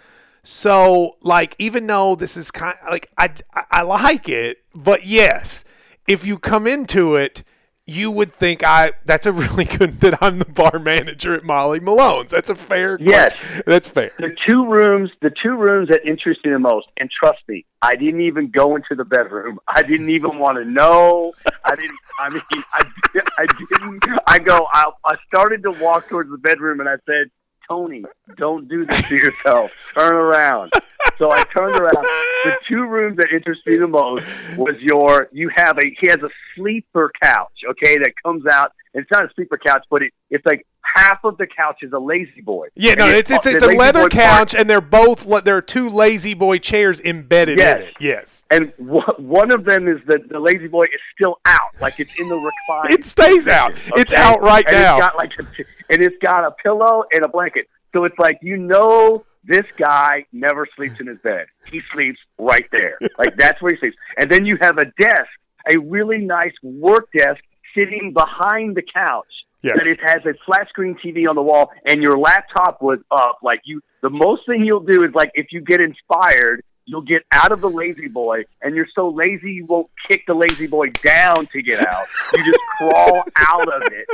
[0.43, 3.31] So, like, even though this is kind of, like I,
[3.69, 5.65] I like it, but yes,
[6.07, 7.43] if you come into it,
[7.87, 11.79] you would think I that's a really good that I'm the bar manager at Molly
[11.79, 12.31] Malone's.
[12.31, 12.97] That's a fair.
[12.99, 13.33] Yes.
[13.33, 13.63] question.
[13.65, 14.11] that's fair.
[14.19, 17.95] The two rooms, the two rooms that interest me the most, and trust me, I
[17.95, 19.59] didn't even go into the bedroom.
[19.67, 21.33] I didn't even want to know.
[21.63, 21.97] I didn't.
[22.19, 22.85] I mean, I,
[23.37, 24.03] I didn't.
[24.27, 24.67] I go.
[24.71, 27.31] I, I started to walk towards the bedroom, and I said,
[27.69, 28.03] "Tony,
[28.37, 29.91] don't do this to yourself.
[29.93, 30.71] Turn around."
[31.17, 32.05] So I turned around.
[32.43, 34.23] The two rooms that interest me the most
[34.55, 35.27] was your.
[35.31, 35.85] You have a.
[35.99, 37.63] He has a sleeper couch.
[37.71, 38.71] Okay, that comes out.
[38.97, 41.99] It's not a sleeper couch, but it, it's like half of the couch is a
[41.99, 42.67] lazy boy.
[42.75, 46.33] Yeah, no, it's it's, it's a leather couch, and they're both there are two lazy
[46.33, 47.79] boy chairs embedded Yes.
[47.81, 47.93] in it.
[47.99, 51.99] Yes, and wh- one of them is that the lazy boy is still out, like
[51.99, 52.91] it's in the recline.
[52.91, 53.73] it stays out.
[53.95, 54.97] It's out right and now.
[54.97, 57.67] It's got like, a, and it's got a pillow and a blanket.
[57.93, 61.45] So it's like you know this guy never sleeps in his bed.
[61.71, 62.97] He sleeps right there.
[63.17, 63.97] Like that's where he sleeps.
[64.17, 65.29] And then you have a desk,
[65.71, 67.41] a really nice work desk
[67.77, 69.25] sitting behind the couch.
[69.63, 69.77] Yes.
[69.77, 73.39] That it has a flat screen TV on the wall, and your laptop was up.
[73.41, 77.23] Like you, the most thing you'll do is like if you get inspired, you'll get
[77.31, 80.89] out of the lazy boy, and you're so lazy you won't kick the lazy boy
[80.89, 82.07] down to get out.
[82.33, 84.07] You just crawl out of it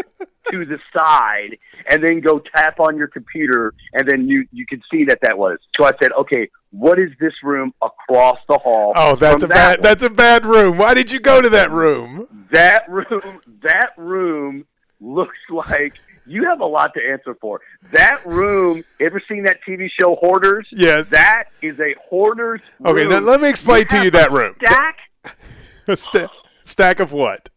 [0.49, 1.57] to the side,
[1.89, 5.37] and then go tap on your computer, and then you you can see that that
[5.37, 5.59] was.
[5.77, 8.93] So I said, okay, what is this room across the hall?
[8.95, 9.83] Oh, that's a that bad one?
[9.83, 10.77] that's a bad room.
[10.77, 12.27] Why did you go to that room?
[12.51, 14.65] That room, that room
[15.03, 15.37] looks
[15.69, 17.59] like you have a lot to answer for.
[17.91, 20.67] That room, ever seen that TV show Hoarders?
[20.71, 21.09] Yes.
[21.09, 23.09] That is a hoarder's Okay, room.
[23.09, 24.55] now let me explain to you that room.
[24.65, 24.97] Stack.
[25.87, 26.29] A sta-
[26.63, 27.49] stack of what?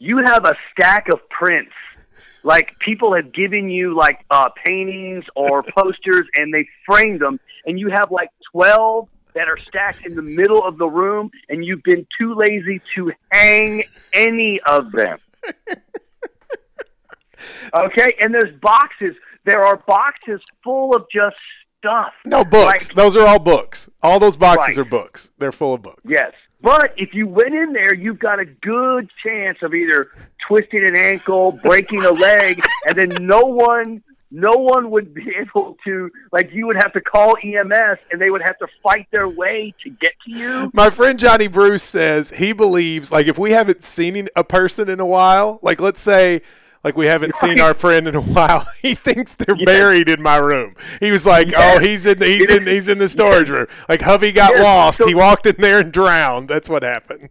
[0.00, 1.70] You have a stack of prints.
[2.42, 7.78] Like people have given you like uh, paintings or posters, and they framed them, and
[7.78, 11.82] you have like twelve that are stacked in the middle of the room, and you've
[11.84, 15.18] been too lazy to hang any of them.
[17.74, 19.14] Okay, and there's boxes.
[19.44, 21.36] There are boxes full of just
[21.78, 22.12] stuff.
[22.24, 22.88] No books.
[22.90, 23.88] Like- those are all books.
[24.02, 24.86] All those boxes Right.
[24.86, 25.30] are books.
[25.38, 26.02] They're full of books.
[26.04, 26.32] Yes.
[26.62, 30.08] But if you went in there, you've got a good chance of either
[30.48, 35.76] twisting an ankle, breaking a leg, and then no one no one would be able
[35.84, 39.28] to like you would have to call EMS and they would have to fight their
[39.28, 40.70] way to get to you.
[40.74, 44.98] My friend Johnny Bruce says he believes, like, if we haven't seen a person in
[44.98, 46.40] a while, like, let's say,
[46.86, 50.36] like, we haven't seen our friend in a while, he thinks they're buried in my
[50.36, 50.74] room.
[51.00, 51.52] He was like.
[51.56, 54.98] "Oh, he's in, the, he's in, he's in the storage room." Like, Hovey got lost.
[54.98, 56.48] So- he walked in there and drowned.
[56.48, 57.28] That's what happened.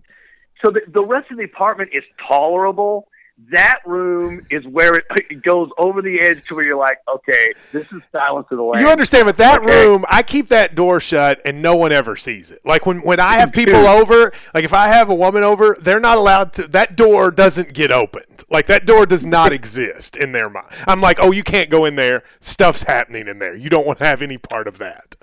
[0.64, 3.08] So the, the rest of the apartment is tolerable.
[3.52, 7.54] That room is where it, it goes over the edge to where you're like, okay,
[7.72, 8.82] this is Silence of the Lambs.
[8.82, 9.86] You understand, but that Okay.
[9.86, 12.60] room, I keep that door shut, and no one ever sees it.
[12.66, 16.00] Like when when I have people over, like if I have a woman over, they're
[16.02, 16.68] not allowed to.
[16.70, 18.35] That door doesn't get opened.
[18.50, 20.68] Like that door does not exist in their mind.
[20.88, 22.24] I'm like, oh, you can't go in there.
[22.40, 23.56] Stuff's happening in there.
[23.56, 25.16] You don't want to have any part of that.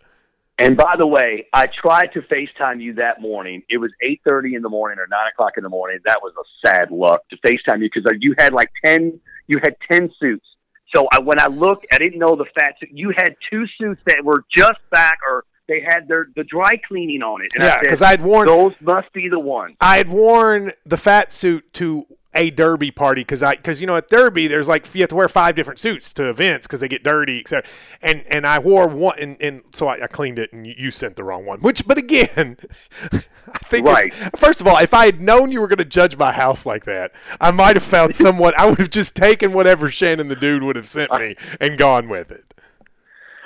[0.58, 3.62] And by the way, I tried to FaceTime you that morning.
[3.68, 5.98] It was eight thirty in the morning or nine o'clock in the morning.
[6.04, 9.18] That was a sad luck to FaceTime you because uh, you had like ten.
[9.46, 10.46] You had ten suits.
[10.94, 12.90] So I, when I looked, I didn't know the fat suit.
[12.92, 17.22] You had two suits that were just back, or they had their the dry cleaning
[17.22, 17.50] on it.
[17.54, 19.76] And Yeah, because I'd worn those must be the ones.
[19.80, 23.96] I had worn the fat suit to a derby party because I because you know
[23.96, 26.88] at derby there's like you have to wear five different suits to events because they
[26.88, 27.68] get dirty etc.
[28.00, 31.16] And and I wore one and, and so I, I cleaned it and you, sent
[31.16, 31.60] the wrong one.
[31.60, 32.56] Which but again,
[33.12, 34.12] I think it's- Right.
[34.36, 36.84] first of all, if I had known you were going to judge my house like
[36.86, 38.54] that, I might have found someone.
[38.56, 42.08] I would have just taken whatever Shannon the dude would have sent me and gone
[42.08, 42.51] with it.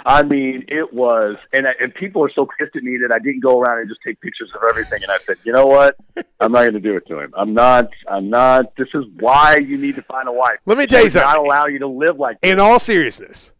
[0.08, 3.18] I mean, it was, and I, and people are so pissed at me that I
[3.18, 5.02] didn't go around and just take pictures of everything.
[5.02, 5.96] And I said, you know what?
[6.38, 7.34] I'm not going to do it to him.
[7.36, 7.88] I'm not.
[8.06, 8.76] I'm not.
[8.76, 10.58] This is why you need to find a wife.
[10.64, 11.26] Let me tell you something.
[11.28, 12.52] Not allow you to live like this.
[12.52, 13.52] in all seriousness,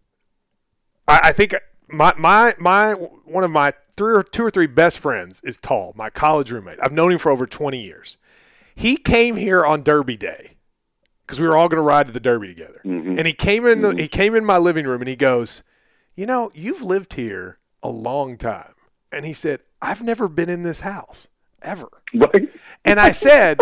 [1.08, 1.54] I, I think
[1.88, 5.94] my my my one of my three or two or three best friends is Tall,
[5.96, 6.78] my college roommate.
[6.80, 8.18] I've known him for over twenty years.
[8.76, 10.56] He came here on Derby Day
[11.26, 13.18] because we were all going to ride to the Derby together, Mhm.
[13.18, 15.62] and he came in the, he came in my living room and he goes,
[16.16, 18.74] "You know, you've lived here a long time,"
[19.12, 21.28] and he said, "I've never been in this house
[21.62, 22.50] ever." Right?
[22.84, 23.60] And I said,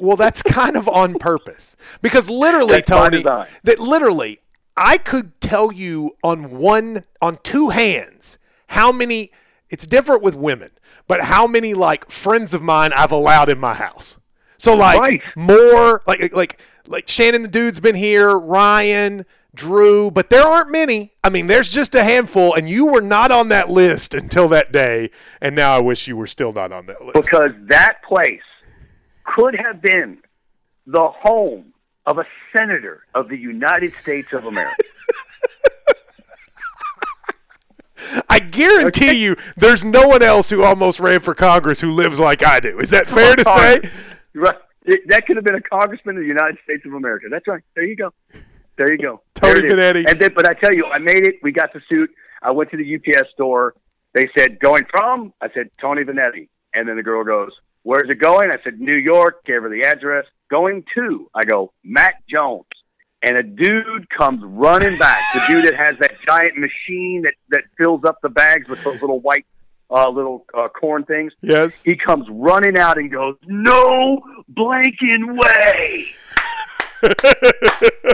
[0.00, 1.76] well, that's kind of on purpose.
[2.02, 3.22] Because literally, That's Tony,
[3.64, 4.40] that literally,
[4.76, 8.38] I could tell you on one, on two hands,
[8.68, 9.30] how many,
[9.70, 10.70] it's different with women,
[11.06, 14.18] but how many like friends of mine I've allowed in my house.
[14.56, 15.22] So like Right.
[15.36, 19.24] more, like, like, like Shannon the dude's been here, Ryan,
[19.54, 21.12] Drew, but there aren't many.
[21.24, 24.72] I mean, there's just a handful, and you were not on that list until that
[24.72, 27.14] day, and now I wish you were still not on that list.
[27.14, 28.42] because that place
[29.24, 30.18] could have been
[30.86, 31.72] the home
[32.06, 32.24] of a
[32.56, 34.74] senator of the United States of America.
[38.30, 42.42] I guarantee you, there's no one else who almost ran for Congress who lives like
[42.44, 42.78] I do.
[42.78, 43.80] Is that fair to say?
[44.34, 44.56] Right.
[45.08, 47.26] That could have been a congressman of the United States of America.
[47.30, 47.62] That's right.
[47.74, 48.12] There you go.
[48.78, 49.20] There you go.
[49.34, 50.04] Tony There it is.
[50.04, 50.10] Vanetti.
[50.10, 51.36] And then, but I tell you, I made it.
[51.42, 52.10] We got the suit.
[52.42, 53.74] I went to the UPS store.
[54.14, 55.34] They said, going from?
[55.40, 56.48] I said, Tony Vanetti.
[56.72, 57.50] And then the girl goes,
[57.82, 58.50] where's it going?
[58.50, 59.44] I said, New York.
[59.44, 60.26] Gave her the address.
[60.48, 61.28] Going to?
[61.34, 62.66] I go, Matt Jones.
[63.20, 65.20] And a dude comes running back.
[65.34, 69.00] The dude that has that giant machine that, that fills up the bags with those
[69.00, 69.44] little white,
[69.90, 71.32] uh, little uh, corn things.
[71.40, 71.82] Yes.
[71.82, 74.20] He comes running out and goes, "No
[74.52, 76.06] blanking way!"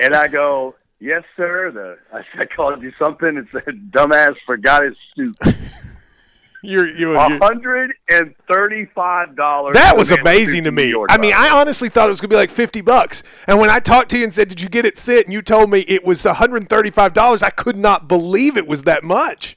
[0.00, 4.82] and I go, "Yes, sir." The I, I called you something and said, "Dumbass forgot
[4.84, 5.36] his suit."
[6.62, 9.74] You're, you A you hundred and thirty-five dollars.
[9.74, 10.92] that was amazing to me.
[11.08, 13.22] I mean, I honestly thought it was going to be like 50 bucks.
[13.46, 15.26] And when I talked to you and said, Did you get it sit?
[15.26, 19.56] And you told me it was $135, I could not believe it was that much.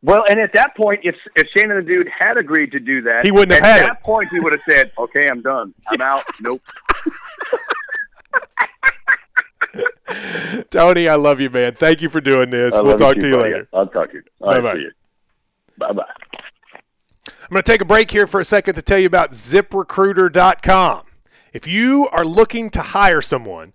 [0.00, 3.24] well, and at that point, if if Shannon the dude had agreed to do that,
[3.24, 4.02] He wouldn't have at had that it.
[4.04, 5.74] point he would have said, "Okay, I'm done.
[5.88, 6.62] I'm out." nope.
[10.70, 11.74] Tony, I love you, man.
[11.74, 12.74] Thank you for doing this.
[12.74, 13.52] I we'll talk too, to you buddy.
[13.52, 13.68] later.
[13.72, 14.22] I'll talk to you.
[14.40, 14.84] Bye-bye.
[15.78, 16.02] Bye bye.
[17.26, 21.06] I'm going to take a break here for a second to tell you about ziprecruiter.com.
[21.52, 23.72] If you are looking to hire someone,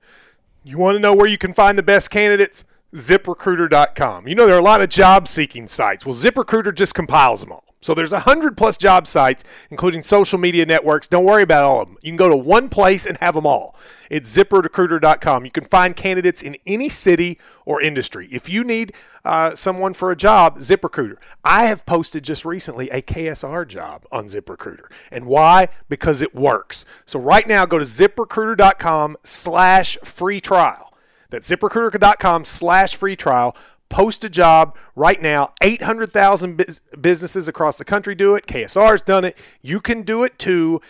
[0.63, 2.65] you want to know where you can find the best candidates?
[2.93, 4.27] ZipRecruiter.com.
[4.27, 6.05] You know, there are a lot of job seeking sites.
[6.05, 7.72] Well, ZipRecruiter just compiles them all.
[7.83, 11.07] So there's 100 plus job sites, including social media networks.
[11.07, 11.97] Don't worry about all of them.
[12.01, 13.75] You can go to one place and have them all.
[14.09, 15.45] It's ziprecruiter.com.
[15.45, 18.27] You can find candidates in any city or industry.
[18.31, 18.93] If you need
[19.25, 21.15] uh, someone for a job, ZipRecruiter.
[21.43, 24.85] I have posted just recently a KSR job on ZipRecruiter.
[25.11, 25.69] And why?
[25.89, 26.85] Because it works.
[27.05, 30.93] So right now, go to ziprecruiter.com slash free trial.
[31.29, 33.55] That's ziprecruiter.com slash free trial.
[33.93, 35.49] Post a job right now.
[35.61, 38.47] 800,000 bus- businesses across the country do it.
[38.47, 39.37] KSR's done it.
[39.61, 40.81] You can do it too.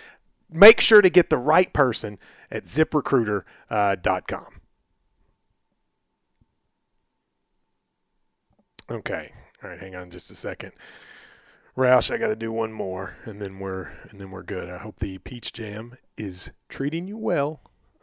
[0.49, 2.17] Make sure to get the right person
[2.49, 4.47] at ziprecruiter.com.
[8.89, 9.33] Uh, okay.
[9.61, 10.71] All right, hang on just a second.
[11.75, 14.69] Roush, I got to do one more, and then we're and then we're good.
[14.69, 17.59] I hope the peach jam is treating you well.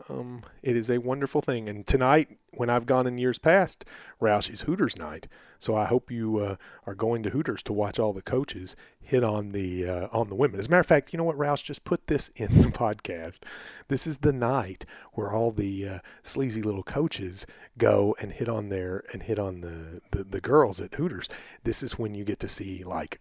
[0.08, 3.84] Um, it is a wonderful thing, and tonight, when I've gone in years past,
[4.20, 5.28] Roush is Hooters night.
[5.58, 9.22] So I hope you uh, are going to Hooters to watch all the coaches hit
[9.22, 10.58] on the uh, on the women.
[10.58, 13.40] As a matter of fact, you know what, Roush, just put this in the podcast.
[13.88, 17.46] This is the night where all the uh, sleazy little coaches
[17.76, 21.28] go and hit on their and hit on the, the the girls at Hooters.
[21.64, 23.20] This is when you get to see like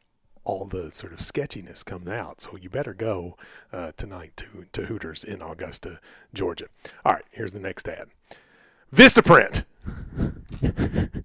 [0.50, 2.41] all the sort of sketchiness comes out.
[2.41, 3.38] So you better go
[3.72, 6.00] uh, tonight to, to Hooters in Augusta,
[6.34, 6.66] Georgia.
[7.06, 8.08] All right, here's the next ad
[8.93, 9.66] Vistaprint.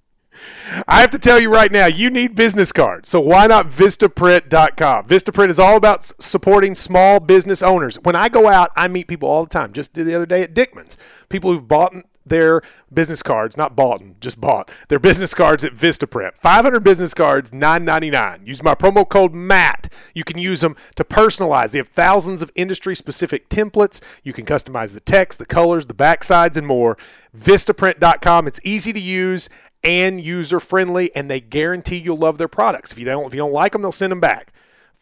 [0.87, 3.09] I have to tell you right now, you need business cards.
[3.09, 5.07] So why not Vistaprint.com?
[5.07, 7.97] Vistaprint is all about supporting small business owners.
[8.03, 9.73] When I go out, I meet people all the time.
[9.73, 10.99] Just the other day at Dickman's,
[11.31, 11.95] people who've bought
[12.27, 12.63] their
[12.93, 16.37] business cards, not bought, just bought their business cards at Vistaprint.
[16.37, 18.47] 500 business cards, $9.99.
[18.47, 19.93] Use my promo code MATT.
[20.15, 21.73] You can use them to personalize.
[21.73, 24.01] They have thousands of industry specific templates.
[24.23, 26.97] You can customize the text, the colors, the backsides, and more.
[27.37, 28.47] Vistaprint.com.
[28.47, 29.49] It's easy to use
[29.83, 32.93] and user friendly, and they guarantee you'll love their products.
[32.93, 34.54] If you don't, if you don't like them, they'll send them back.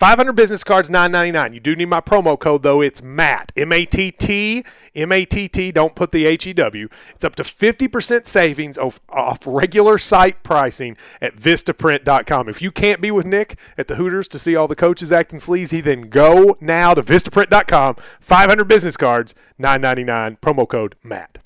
[0.03, 1.55] 500 business cards, 9.99.
[1.55, 2.81] You do need my promo code though.
[2.81, 4.65] It's Matt M A T T
[4.97, 5.71] M A T T.
[5.71, 6.89] Don't put the H E W.
[7.11, 12.49] It's up to 50% savings off, off regular site pricing at VistaPrint.com.
[12.49, 15.39] If you can't be with Nick at the Hooters to see all the coaches acting
[15.39, 17.95] sleazy, then go now to VistaPrint.com.
[18.19, 20.41] 500 business cards, 9.99.
[20.41, 21.39] Promo code Matt.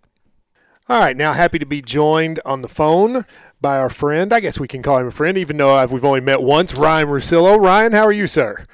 [0.89, 3.27] All right, now happy to be joined on the phone
[3.61, 4.33] by our friend.
[4.33, 6.75] I guess we can call him a friend, even though we've only met once.
[6.75, 7.61] Ryen Russillo.
[7.61, 8.67] Ryen, how are you, sir?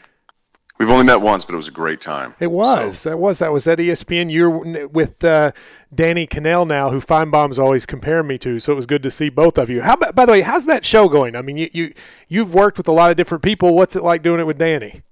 [0.78, 2.34] We've only met once, but it was a great time.
[2.40, 2.98] It was.
[2.98, 3.10] So.
[3.10, 3.38] That was.
[3.38, 4.32] That was at ESPN.
[4.32, 5.52] You're with uh,
[5.94, 8.58] Danny Kanell now, who Finebaum's always comparing me to.
[8.58, 9.82] So it was good to see both of you.
[9.82, 9.94] How?
[9.94, 11.36] about, By the way, how's that show going?
[11.36, 11.92] I mean, you, you
[12.26, 13.76] you've worked with a lot of different people.
[13.76, 15.02] What's it like doing it with Danny?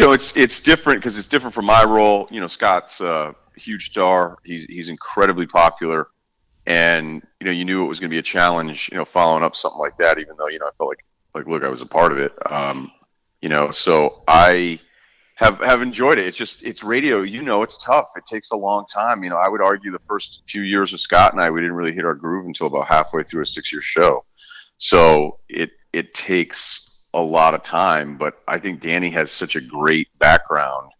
[0.00, 2.26] You know, it's it's different because it's different from my role.
[2.32, 4.38] You know, Scott's a huge star.
[4.42, 6.08] He's he's incredibly popular,
[6.66, 8.88] and you know you knew it was going to be a challenge.
[8.90, 11.04] You know, following up something like that, even though you know I felt like
[11.34, 12.32] like look, I was a part of it.
[12.50, 12.90] Um,
[13.40, 14.80] you know, so I
[15.36, 16.26] have have enjoyed it.
[16.26, 17.22] It's just it's radio.
[17.22, 18.06] You know, it's tough.
[18.16, 19.22] It takes a long time.
[19.24, 21.76] You know, I would argue the first few years of Scott and I, we didn't
[21.76, 24.24] really hit our groove until about halfway through a six year show.
[24.78, 28.16] So it it takes a lot of time.
[28.16, 30.90] But I think Danny has such a great background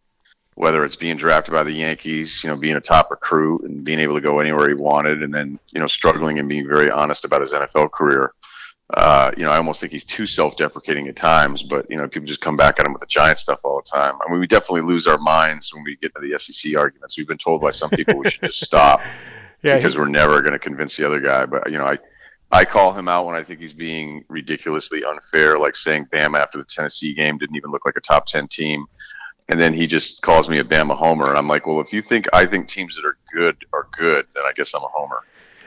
[0.54, 3.98] whether it's being drafted by the Yankees, you know, being a top recruit and being
[3.98, 7.24] able to go anywhere he wanted, and then you know struggling and being very honest
[7.24, 8.32] about his NFL career.
[8.92, 12.28] Uh, you know, I almost think he's too self-deprecating at times, but you know, people
[12.28, 14.14] just come back at him with the giant stuff all the time.
[14.20, 17.16] I mean, we definitely lose our minds when we get to the SEC arguments.
[17.16, 19.00] We've been told by some people we should just stop
[19.62, 21.46] yeah, because he, we're never going to convince the other guy.
[21.46, 21.98] But you know, I
[22.52, 26.58] I call him out when I think he's being ridiculously unfair, like saying Bam after
[26.58, 28.86] the Tennessee game didn't even look like a top ten team
[29.48, 32.00] and then he just calls me a Bama homer, and I'm like, well, if you
[32.00, 35.22] think I think teams that are good are good, then I guess I'm a homer.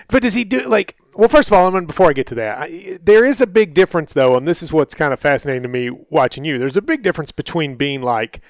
[0.09, 0.95] But does he do like?
[1.15, 3.47] Well, first of all, I mean, before I get to that, I, there is a
[3.47, 6.57] big difference, though, and this is what's kind of fascinating to me watching you.
[6.57, 8.41] There's a big difference between being like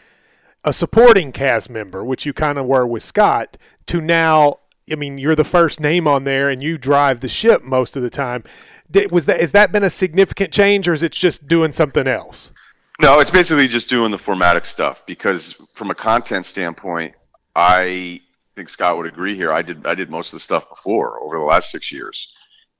[0.64, 3.58] a supporting cast member, which you kind of were with Scott,
[3.88, 4.60] to now.
[4.90, 8.04] I mean, you're the first name on there, and you drive the ship most of
[8.04, 8.44] the time.
[8.90, 12.08] Did, was that has that been a significant change, or is it just doing something
[12.08, 12.52] else?
[13.00, 17.14] No, it's basically just doing the formatic stuff because from a content standpoint,
[17.56, 18.22] I
[18.56, 19.52] think Scott would agree here.
[19.52, 22.28] I did I did most of the stuff before over the last six years,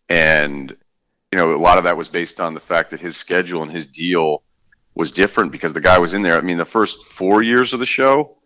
[0.10, 0.76] and
[1.32, 3.72] you know a lot of that was based on the fact that his schedule and
[3.72, 4.44] his deal
[4.96, 6.38] was different because the guy was in there.
[6.38, 8.38] I mean, the first four years of the show,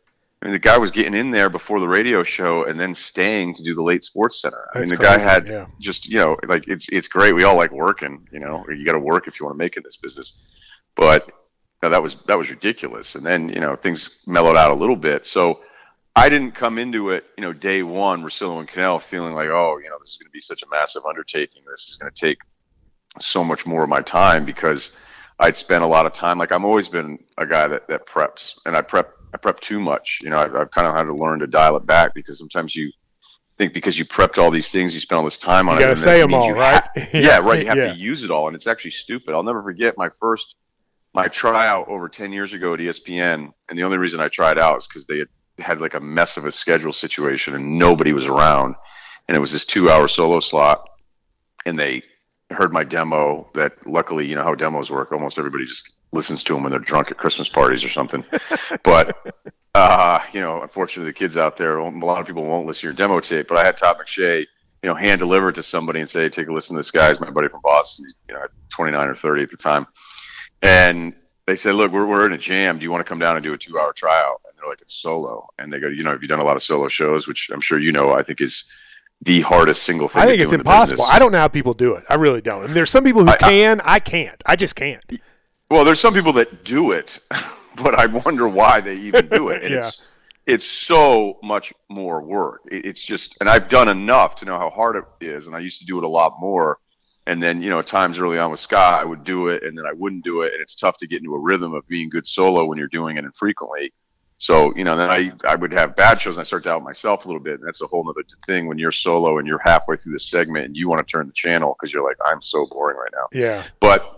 [0.41, 3.53] I mean, the guy was getting in there before the radio show and then staying
[3.55, 4.67] to do the late sports center.
[4.74, 5.67] I mean, the crazy, guy had yeah.
[5.80, 7.34] just, you know, like it's it's great.
[7.34, 9.78] We all like working, you know, you got to work if you want to make
[9.78, 10.43] it in this business.
[10.95, 11.32] But
[11.84, 13.15] know, that was that was ridiculous.
[13.15, 15.25] And then you know things mellowed out a little bit.
[15.25, 15.61] So
[16.15, 19.79] I didn't come into it, you know, day one, Russillo and Kanell feeling like, oh,
[19.82, 21.63] you know, this is going to be such a massive undertaking.
[21.69, 22.39] This is going to take
[23.19, 24.91] so much more of my time because
[25.39, 26.38] I'd spent a lot of time.
[26.38, 29.79] Like I'm always been a guy that that preps, and I prep I prep too
[29.79, 30.19] much.
[30.21, 32.75] You know, I've, I've kind of had to learn to dial it back because sometimes
[32.75, 32.91] you
[33.57, 35.82] think because you prepped all these things, you spent all this time on you it.
[35.82, 36.82] You got to say them all, right?
[36.95, 37.61] Ha- yeah, right.
[37.61, 37.93] You have yeah.
[37.93, 39.34] to use it all, and it's actually stupid.
[39.34, 40.55] I'll never forget my first
[41.14, 44.78] my tryout over 10 years ago at ESPN, and the only reason I tried out
[44.78, 45.28] is because they had,
[45.59, 48.76] had like a mess of a schedule situation and nobody was around.
[49.28, 50.89] And it was this two hour solo slot,
[51.66, 52.03] and they
[52.49, 55.12] heard my demo that luckily, you know how demos work.
[55.12, 58.26] Almost everybody just listens to them when they're drunk at Christmas parties or something.
[58.84, 59.16] but,
[59.76, 62.88] uh, you know, unfortunately, the kids out there, a lot of people won't listen to
[62.88, 63.47] your demo tape.
[63.47, 64.39] But I had Todd McShay,
[64.84, 67.09] you know, hand deliver it to somebody and say, take a listen to this guy.
[67.09, 68.05] He's my buddy from Boston.
[68.05, 69.88] He's, you know, 29 or 30 at the time
[70.62, 71.14] and
[71.47, 72.78] they said, "Look, we're we're in a jam.
[72.78, 74.82] Do you want to come down and do a two hour tryout?" And they're like,
[74.82, 77.28] "It's solo." And they go, "You know, have you done a lot of solo shows?"
[77.28, 78.14] Which I'm sure you know.
[78.14, 78.66] I think is
[79.22, 80.22] the hardest single thing.
[80.22, 81.03] I think it's impossible.
[81.03, 82.03] I don't know how people do it.
[82.09, 82.64] I really don't.
[82.64, 83.82] I mean, there's some people who I, can.
[83.82, 84.41] I, I can't.
[84.45, 85.03] I just can't.
[85.70, 87.20] Well, there's some people that do it,
[87.76, 89.64] but I wonder why they even do it.
[89.64, 89.88] And yeah.
[89.88, 90.01] It's,
[90.47, 92.62] it's so much more work.
[92.66, 95.80] It's just, and I've done enough to know how hard it is, and I used
[95.80, 96.80] to do it a lot more
[97.32, 99.77] and then, you know, at times early on with Scott, I would do it and
[99.77, 100.51] then I wouldn't do it.
[100.51, 103.15] And it's tough to get into a rhythm of being good solo when you're doing
[103.15, 103.93] it infrequently.
[104.38, 106.84] So, you know, then I, I would have bad shows and I start to doubt
[106.84, 107.59] myself a little bit.
[107.59, 110.65] And that's a whole other thing when you're solo and you're halfway through the segment
[110.65, 113.27] and you want to turn the channel because you're like, I'm so boring right now.
[113.32, 113.63] Yeah.
[113.79, 114.11] But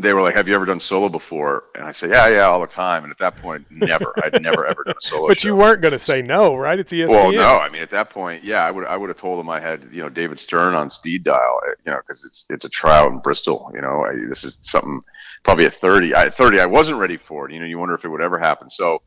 [0.00, 2.60] they were like, "Have you ever done solo before?" And I say, "Yeah, yeah, all
[2.60, 4.14] the time." And at that point, never.
[4.22, 5.28] I'd never ever done a solo.
[5.28, 5.48] but show.
[5.48, 6.78] you weren't going to say no, right?
[6.78, 7.10] It's ESPN.
[7.10, 7.58] Well, no.
[7.58, 8.86] I mean, at that point, yeah, I would.
[8.86, 11.74] I would have told them I had, you know, David Stern on speed dial, eh,
[11.86, 13.70] you know, because it's it's a trial in Bristol.
[13.74, 15.00] You know, I, this is something
[15.42, 16.14] probably at thirty.
[16.14, 17.52] At thirty, I wasn't ready for it.
[17.52, 18.70] You know, you wonder if it would ever happen.
[18.70, 19.02] So,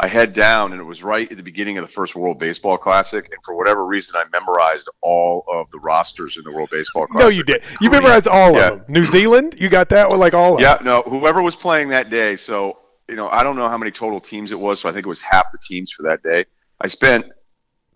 [0.00, 2.78] I head down, and it was right at the beginning of the first World Baseball
[2.78, 3.24] Classic.
[3.32, 7.24] And for whatever reason, I memorized all of the rosters in the World Baseball Classic.
[7.24, 7.64] No, you did.
[7.80, 8.68] You memorized all Yeah.
[8.68, 8.84] of them.
[8.88, 12.10] New Zealand, you got that one, like all of Yeah, no, whoever was playing that
[12.10, 12.36] day.
[12.36, 12.78] So,
[13.08, 14.78] you know, I don't know how many total teams it was.
[14.80, 16.44] So I think it was half the teams for that day.
[16.80, 17.26] I spent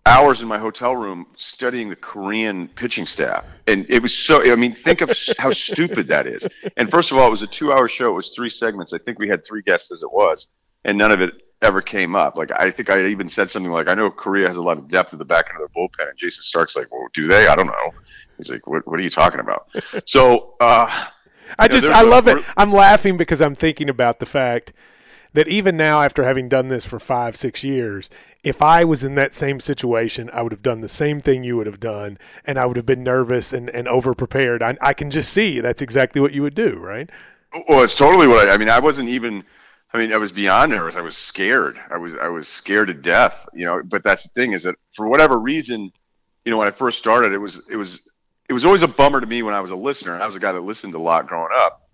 [0.05, 3.45] hours in my hotel room studying the Korean pitching staff.
[3.67, 6.45] And it was so, I mean, think of how stupid that is.
[6.75, 8.09] And first of all, it was a two hour show.
[8.09, 8.91] It was three segments.
[8.91, 10.47] I think we had three guests as it was,
[10.83, 11.31] and none of it
[11.63, 12.35] ever came up.
[12.35, 14.87] Like, I think I even said something like, I know Korea has a lot of
[14.87, 16.09] depth at the back end of their bullpen.
[16.09, 17.47] And Jayson Stark's like, well, do they?
[17.47, 17.93] I don't know.
[18.37, 19.67] He's like, what, what are you talking about?
[20.05, 21.05] So, uh,
[21.57, 22.43] I just, there's I a- love it.
[22.57, 24.73] I'm laughing because I'm thinking about the fact
[25.33, 28.09] that even now, after having done this for five, six years,
[28.43, 31.57] if I was in that same situation, I would have done the same thing you
[31.57, 34.61] would have done, and I would have been nervous and, and over prepared.
[34.61, 37.09] I, I can just see that's exactly what you would do, right?
[37.67, 38.69] Well, it's totally what I, I mean.
[38.69, 39.43] I wasn't even.
[39.93, 40.95] I mean, I was beyond nervous.
[40.95, 41.79] I was scared.
[41.91, 42.15] I was.
[42.15, 43.47] I was scared to death.
[43.53, 43.81] You know.
[43.83, 45.91] But that's the thing is that for whatever reason,
[46.45, 47.61] you know, when I first started, it was.
[47.69, 48.09] It was.
[48.49, 50.19] It was always a bummer to me when I was a listener.
[50.19, 51.87] I was a guy that listened a lot growing up,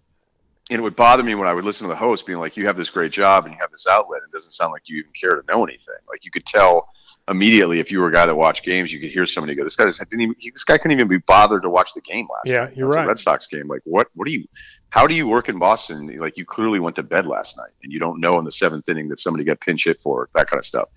[0.70, 2.66] and it would bother me when I would listen to the host being like, "You
[2.66, 4.22] have this great job and you have this outlet.
[4.24, 6.90] And it doesn't sound like you even care to know anything." Like you could tell
[7.28, 9.76] immediately if you were a guy that watched games, you could hear somebody go, "This
[9.76, 10.36] guy didn't even.
[10.42, 13.08] This guy couldn't even be bothered to watch the game last Yeah, night." you're right.
[13.08, 13.68] Red Sox game.
[13.68, 14.08] Like what?
[14.16, 14.46] What do you?
[14.92, 16.18] How do you work in Boston?
[16.20, 18.90] Like you clearly went to bed last night and you don't know in the seventh
[18.90, 20.88] inning that somebody got pinch hit for it, that kind of stuff.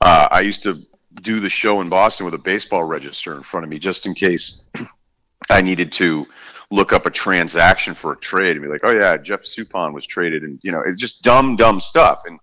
[0.00, 0.80] Uh, I used to
[1.22, 4.14] do the show in Boston with a baseball register in front of me just in
[4.14, 4.66] case
[5.50, 6.26] I needed to
[6.70, 10.06] look up a transaction for a trade and be like, oh yeah, Jeff Suppan was
[10.06, 12.22] traded, and you know, it's just dumb, dumb stuff.
[12.26, 12.38] And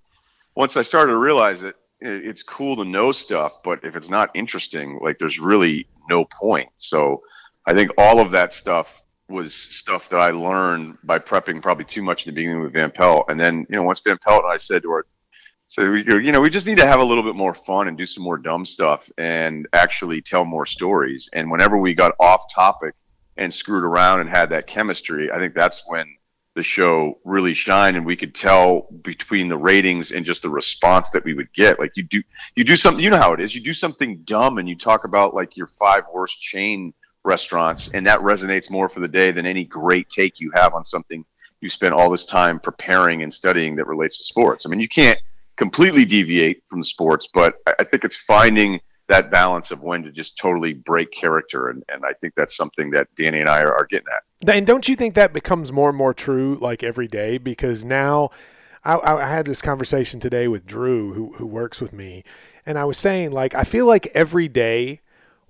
[0.55, 4.09] once I started to realize that it- it's cool to know stuff, but if it's
[4.09, 6.67] not interesting, like there's really no point.
[6.75, 7.21] So
[7.65, 8.87] I think all of that stuff
[9.29, 12.91] was stuff that I learned by prepping probably too much in the beginning with Van
[12.91, 13.25] Pelt.
[13.29, 15.05] And then, you know, once Van Pelt and I said to her,
[15.69, 17.97] so we, you know, we just need to have a little bit more fun and
[17.97, 21.29] do some more dumb stuff and actually tell more stories.
[21.33, 22.95] And whenever we got off topic
[23.35, 26.07] and screwed around and had that chemistry, I think that's when
[26.55, 31.09] the show really shined and we could tell between the ratings and just the response
[31.09, 31.79] that we would get.
[31.79, 32.23] Like you do,
[32.55, 33.53] you do something, you know how it is.
[33.53, 36.93] You do something dumb and you talk about like your five worst chain
[37.27, 40.83] restaurants and that resonates more for the day than any great take you have on
[40.83, 41.23] something
[41.61, 44.65] you spent all this time preparing and studying that relates to sports.
[44.65, 45.19] I mean, you can't
[45.57, 50.11] completely deviate from the sports, but I think it's finding that balance of when to
[50.11, 51.69] just totally break character.
[51.69, 54.55] And, and I think that's something that Danny and I are, are getting at.
[54.55, 57.37] And don't you think that becomes more and more true like every day?
[57.37, 58.29] Because now
[58.83, 62.23] I I had this conversation today with Drew, who, who works with me,
[62.65, 65.01] and I was saying, like, I feel like every day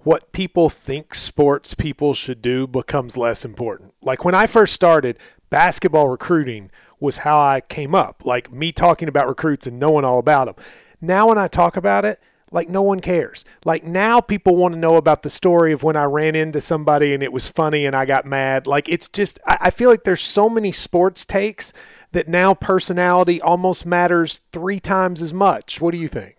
[0.08, 3.94] what people think sports people should do becomes less important.
[4.02, 8.26] Like when I first started, basketball recruiting was how I came up.
[8.26, 10.56] Like me talking about recruits and knowing all about them.
[11.02, 13.44] Now when I talk about it, like no one cares.
[13.66, 17.14] Like now people want to know about the story of when I ran into somebody
[17.14, 18.66] and it was funny and I got mad.
[18.66, 21.74] Like it's just I, feel like there's so many sports takes
[22.14, 25.82] that now personality almost matters three times as much.
[25.82, 26.37] What do you think?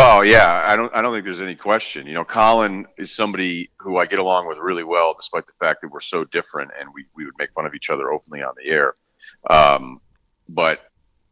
[0.00, 0.94] Oh yeah, I don't.
[0.94, 2.06] I don't think there's any question.
[2.06, 5.80] You know, Colin is somebody who I get along with really well, despite the fact
[5.80, 8.54] that we're so different, and we we would make fun of each other openly on
[8.56, 8.94] the air.
[9.50, 10.00] Um,
[10.48, 10.82] but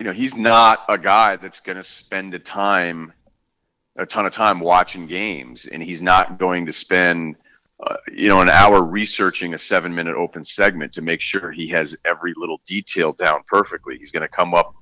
[0.01, 3.13] you know, he's not a guy that's going to spend a time,
[3.95, 7.37] a ton of time watching games, and he's not going to spend,
[7.87, 11.97] uh, you know, an hour researching a seven-minute open segment to make sure he has
[12.05, 13.97] every little detail down perfectly.
[13.97, 14.75] He's going to come up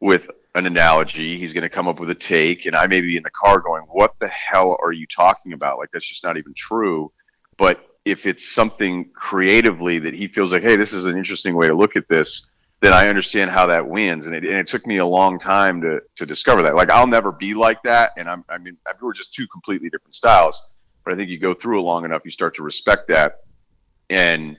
[0.00, 1.38] with an analogy.
[1.38, 3.60] He's going to come up with a take, and I may be in the car
[3.60, 5.78] going, "What the hell are you talking about?
[5.78, 7.12] Like that's just not even true."
[7.56, 11.68] But if it's something creatively that he feels like, "Hey, this is an interesting way
[11.68, 14.26] to look at this," then I understand how that wins.
[14.26, 16.74] And it, and it took me a long time to to discover that.
[16.74, 20.14] Like I'll never be like that, and I'm I mean we're just two completely different
[20.14, 20.60] styles.
[21.04, 23.40] But I think you go through it long enough, you start to respect that.
[24.08, 24.56] And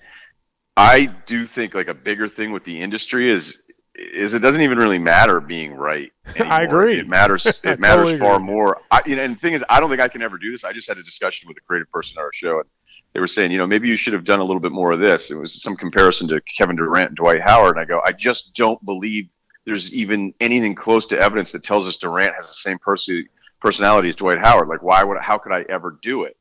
[0.75, 3.62] I do think like a bigger thing with the industry is
[3.95, 6.11] is it doesn't even really matter being right.
[6.39, 6.99] I agree.
[6.99, 7.45] It matters.
[7.63, 8.45] It matters totally far agree.
[8.45, 8.81] more.
[8.91, 10.63] I, you know, and the thing is, I don't think I can ever do this.
[10.63, 12.69] I just had a discussion with a creative person on our show, and
[13.13, 14.99] they were saying, you know, maybe you should have done a little bit more of
[14.99, 15.31] this.
[15.31, 18.55] It was some comparison to Kevin Durant and Dwight Howard, and I go, I just
[18.55, 19.29] don't believe
[19.65, 23.25] there's even anything close to evidence that tells us Durant has the same person
[23.59, 24.67] personality as Dwight Howard.
[24.67, 25.17] Like, why would?
[25.21, 26.35] How could I ever do it?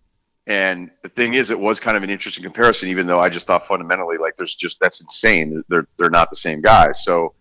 [0.48, 3.46] And the thing is, it was kind of an interesting comparison, even though I just
[3.46, 5.62] thought fundamentally, like, there's just that's insane.
[5.68, 7.04] They're they're not the same guys.
[7.04, 7.34] So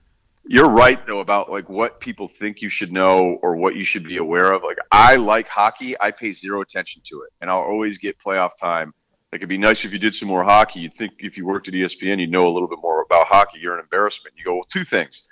[0.47, 4.03] you're right though about like what people think you should know or what you should
[4.03, 4.63] be aware of.
[4.63, 8.51] Like I like hockey, I pay zero attention to it, and I'll always get playoff
[8.59, 8.93] time.
[9.31, 10.81] Like it'd be nice if you did some more hockey.
[10.81, 13.59] You'd think if you worked at ESPN, you'd know a little bit more about hockey.
[13.59, 14.35] You're an embarrassment.
[14.37, 15.25] You go, well, two things.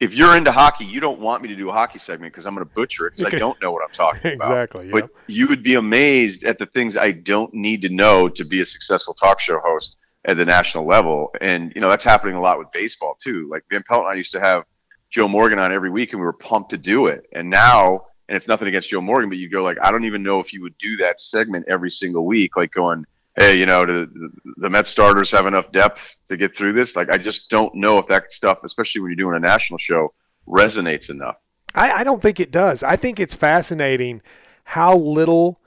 [0.00, 2.54] if you're into hockey, you don't want me to do a hockey segment because I'm
[2.56, 3.36] going to butcher it because Okay.
[3.36, 4.50] I don't know what I'm talking about.
[4.50, 4.90] exactly.
[4.90, 8.60] But you would be amazed at the things I don't need to know to be
[8.60, 11.34] a successful talk show host at the national level.
[11.40, 13.48] And, you know, that's happening a lot with baseball too.
[13.50, 14.64] Like Van Pelt and I used to have
[15.10, 17.26] Joe Morgan on every week and we were pumped to do it.
[17.32, 20.22] And now, and it's nothing against Joe Morgan, but you go like, I don't even
[20.22, 23.06] know if you would do that segment every single week, like going,
[23.36, 26.94] Hey, you know, do the, the Mets starters have enough depth to get through this?
[26.94, 30.14] Like, I just don't know if that stuff, especially when you're doing a national show,
[30.46, 31.36] resonates enough.
[31.74, 32.84] I, I don't think it does.
[32.84, 34.22] I think it's fascinating
[34.62, 35.60] how little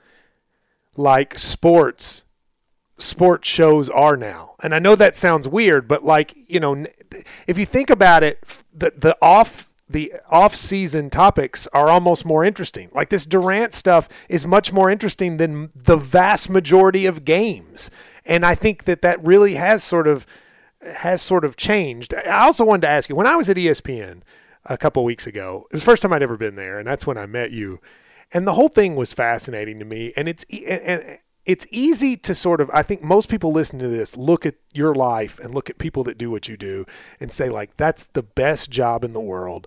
[0.96, 2.24] like sports
[2.98, 4.56] sports shows are now.
[4.62, 6.86] And I know that sounds weird, but like, you know,
[7.48, 8.44] if you think about it,
[8.74, 12.90] the the off the off-season topics are almost more interesting.
[12.94, 17.90] Like this Durant stuff is much more interesting than the vast majority of games.
[18.26, 20.26] And I think that that really has sort of
[20.82, 22.14] has sort of changed.
[22.14, 24.22] I also wanted to ask you when I was at ESPN
[24.66, 25.68] a couple weeks ago.
[25.70, 27.80] It was the first time I'd ever been there, and that's when I met you.
[28.34, 30.12] And the whole thing was fascinating to me.
[30.18, 33.88] And it's and and it's easy to sort of I think most people listening to
[33.88, 36.86] this look at your life and look at people that do what you do
[37.20, 39.66] and say like that's the best job in the world.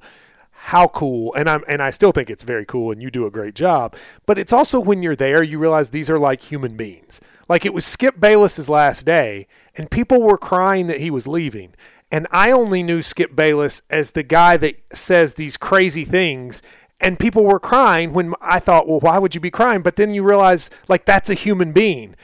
[0.53, 1.35] How cool.
[1.35, 3.97] And I'm and I still think it's very cool and you do a great job.
[4.26, 7.20] But it's also when you're there you realize these are like human beings.
[7.49, 11.72] Like it was Skip Bayless's last day and people were crying that he was leaving.
[12.12, 16.61] And I only knew Skip Bayless as the guy that says these crazy things.
[17.01, 19.81] And people were crying when I thought, well, why would you be crying?
[19.83, 22.15] But then you realize, like, that's a human being.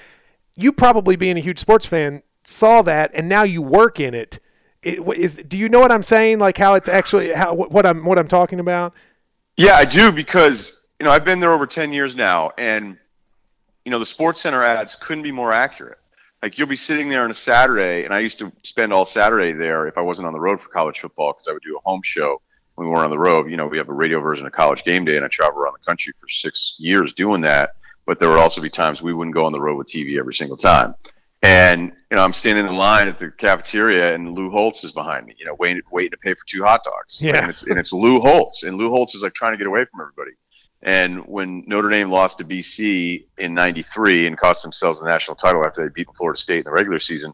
[0.57, 4.39] You probably, being a huge sports fan, saw that, and now you work in it.
[4.83, 5.37] It is.
[5.37, 6.39] Do you know what I'm saying?
[6.39, 8.95] Like how it's actually how what I'm what I'm talking about?
[9.57, 12.97] Yeah, I do because you know I've been there over ten years now, and
[13.85, 15.99] you know the Sports Center ads couldn't be more accurate.
[16.43, 19.53] Like you'll be sitting there on a Saturday, and I used to spend all Saturday
[19.53, 21.81] there if I wasn't on the road for college football because I would do a
[21.89, 22.41] home show
[22.77, 23.51] when we weren't on the road.
[23.51, 25.74] You know, we have a radio version of College Game Day, and I traveled around
[25.74, 27.72] the country for six years doing that.
[28.07, 30.35] But there would also be times we wouldn't go on the road with TV every
[30.35, 30.95] single time.
[31.43, 35.27] And you know, I'm standing in line at the cafeteria, and Lou Holtz is behind
[35.27, 35.35] me.
[35.39, 37.20] You know, waiting waiting to pay for two hot dogs.
[37.20, 37.43] Yeah.
[37.43, 39.85] and it's, and it's Lou Holtz, and Lou Holtz is like trying to get away
[39.85, 40.33] from everybody.
[40.83, 45.64] And when Notre Dame lost to BC in '93 and cost themselves the national title
[45.64, 47.33] after they beat Florida State in the regular season,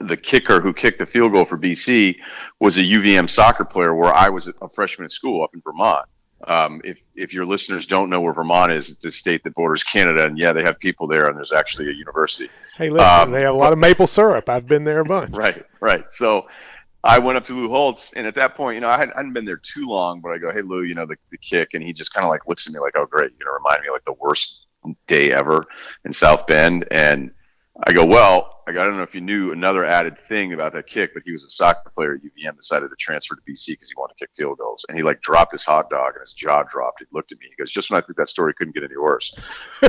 [0.00, 2.18] the kicker who kicked the field goal for BC
[2.60, 6.06] was a UVM soccer player where I was a freshman at school up in Vermont.
[6.46, 9.82] Um, if if your listeners don't know where Vermont is, it's a state that borders
[9.82, 12.48] Canada, and yeah, they have people there, and there's actually a university.
[12.76, 14.48] Hey, listen, Um, they have a lot of maple syrup.
[14.48, 15.30] I've been there a bunch.
[15.36, 16.04] Right, right.
[16.10, 16.46] So
[17.02, 19.18] I went up to Lou Holtz, and at that point, you know, I hadn't, I
[19.18, 21.74] hadn't been there too long, but I go, "Hey, Lou, you know, the, the kick,"
[21.74, 23.82] and he just kind of like looks at me like, "Oh, great," you know, remind
[23.82, 24.60] me of, like the worst
[25.08, 25.66] day ever
[26.04, 27.32] in South Bend, and
[27.86, 31.14] I go, "Well." I don't know if you knew another added thing about that kick,
[31.14, 33.94] but he was a soccer player at UVM, decided to transfer to BC because he
[33.96, 34.84] wanted to kick field goals.
[34.88, 37.00] And he like dropped his hot dog and his jaw dropped.
[37.00, 37.46] He looked at me.
[37.48, 39.34] He goes, just when I think that story couldn't get any worse.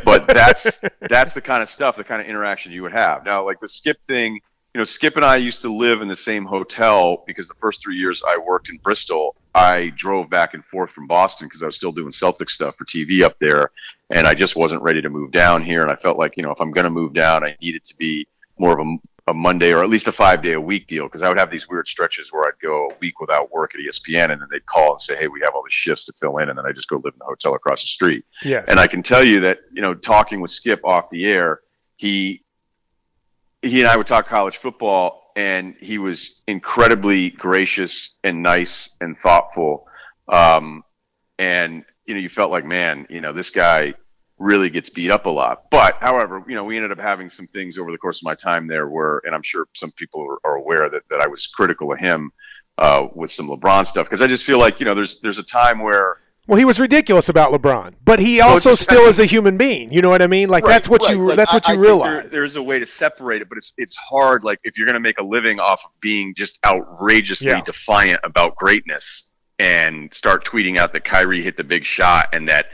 [0.06, 0.80] But that's
[1.10, 3.26] that's the kind of stuff, the kind of interaction you would have.
[3.26, 4.40] Now, like the skip thing,
[4.74, 7.82] you know, Skip and I used to live in the same hotel because the first
[7.82, 11.66] three years I worked in Bristol, I drove back and forth from Boston because I
[11.66, 13.72] was still doing Celtic stuff for TV up there,
[14.10, 15.82] and I just wasn't ready to move down here.
[15.82, 17.96] And I felt like, you know, if I'm going to move down, I needed to
[17.96, 21.06] be more of a, a Monday or at least a five day a week deal
[21.06, 23.82] because I would have these weird stretches where I'd go a week without work at
[23.82, 26.38] ESPN, and then they'd call and say, "Hey, we have all these shifts to fill
[26.38, 28.26] in," and then I just go live in the hotel across the street.
[28.44, 28.66] Yes.
[28.68, 31.62] And I can tell you that, you know, talking with Skip off the air,
[31.98, 32.44] he
[33.62, 39.18] he and I would talk college football and he was incredibly gracious and nice and
[39.20, 39.88] thoughtful.
[40.28, 40.84] Um,
[41.38, 43.94] and you know, you felt like, man, you know, this guy
[44.40, 45.70] really gets beat up a lot.
[45.70, 48.34] But however, you know, we ended up having some things over the course of my
[48.34, 51.46] time there where, and I'm sure some people are, are aware that, that I was
[51.46, 52.32] critical of him
[52.80, 55.44] uh, with some LeBron stuff because I just feel like, you know, there's there's a
[55.44, 59.20] time where Well, he was ridiculous about LeBron, but he Well, also it's- still is
[59.20, 59.92] a human being.
[59.92, 60.50] You know what I mean?
[60.50, 61.12] Like Right, that's what right.
[61.12, 62.22] you Like, that's what I- you I realize.
[62.24, 64.44] There, there's a way to separate it, but it's it's hard.
[64.44, 67.62] Like if you're going to make a living off of being just outrageously Yeah.
[67.62, 69.29] defiant about greatness
[69.60, 72.68] and start tweeting out that Kyrie hit the big shot and that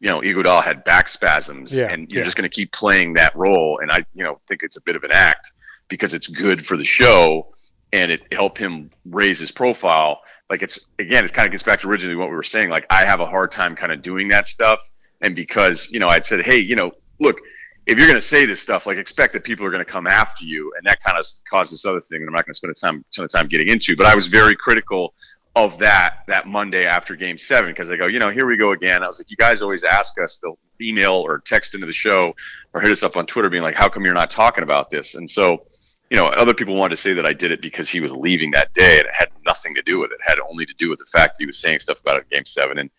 [0.00, 2.24] you know Iguodala had back spasms, Yeah, and you're yeah.
[2.24, 3.78] just going to keep playing that role.
[3.80, 5.52] And I you know think it's a bit of an act
[5.88, 7.52] because it's good for the show
[7.92, 10.22] and it helped him raise his profile.
[10.48, 12.70] Like it's again, it kind of gets back to originally what we were saying.
[12.70, 14.80] Like I have a hard time kind of doing that stuff,
[15.20, 17.40] and because you know I'd said, hey, you know, look,
[17.86, 20.06] if you're going to say this stuff, like expect that people are going to come
[20.06, 22.56] after you, and that kind of caused this other thing And I'm not going to
[22.56, 23.96] spend a time ton of time getting into.
[23.96, 25.14] But I was very critical
[25.56, 28.72] of that that Monday after Game Seven because I go, you know, here we go
[28.72, 29.02] again.
[29.02, 32.34] I was like, you guys always ask us, they'll email or text into the show
[32.72, 35.16] or hit us up on Twitter, being like, how come you're not talking about this?
[35.16, 35.66] And so
[36.10, 38.50] you know, other people wanted to say that I did it because he was leaving
[38.50, 40.14] that day, and it had nothing to do with it.
[40.14, 40.20] it.
[40.28, 42.44] Had only to do with the fact that he was saying stuff about it Game
[42.44, 42.78] Seven.
[42.78, 42.90] And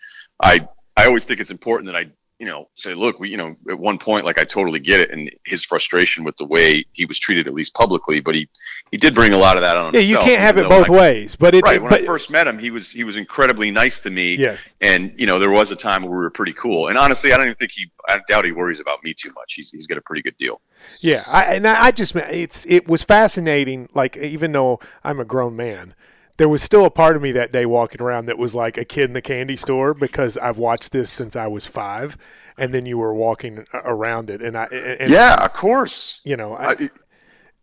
[0.42, 2.06] I I always think it's important that I
[2.42, 5.12] you know, say, look, we, you know, at one point, like I totally get it,
[5.12, 8.20] and his frustration with the way he was treated, at least publicly.
[8.20, 8.50] But he,
[8.90, 9.94] he did bring a lot of that on.
[9.94, 11.36] Yeah, you can't have it both I, ways.
[11.36, 13.70] But it, right it, when but, I first met him, he was he was incredibly
[13.70, 14.34] nice to me.
[14.34, 16.88] Yes, and you know, there was a time where we were pretty cool.
[16.88, 19.54] And honestly, I don't even think he, I doubt he worries about me too much.
[19.54, 20.62] He's he's got a pretty good deal.
[21.00, 23.88] Yeah, I, and I just it's it was fascinating.
[23.94, 25.94] Like even though I'm a grown man
[26.42, 28.84] there was still a part of me that day walking around that was like a
[28.84, 32.18] kid in the candy store because I've watched this since I was five,
[32.58, 36.54] and then you were walking around it, and I and, yeah, of course, you know,
[36.54, 36.90] I, it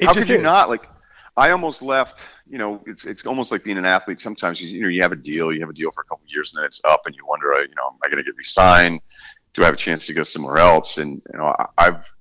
[0.02, 0.42] how could you is.
[0.42, 0.86] not like?
[1.36, 2.20] I almost left.
[2.48, 4.20] You know, it's it's almost like being an athlete.
[4.20, 6.22] Sometimes you, you know you have a deal, you have a deal for a couple
[6.28, 8.22] years, and then it's up, and you wonder, uh, you know, am I going to
[8.22, 9.00] get re-signed?
[9.54, 10.98] Do I have a chance to go somewhere else?
[10.98, 12.12] And you know, I, I've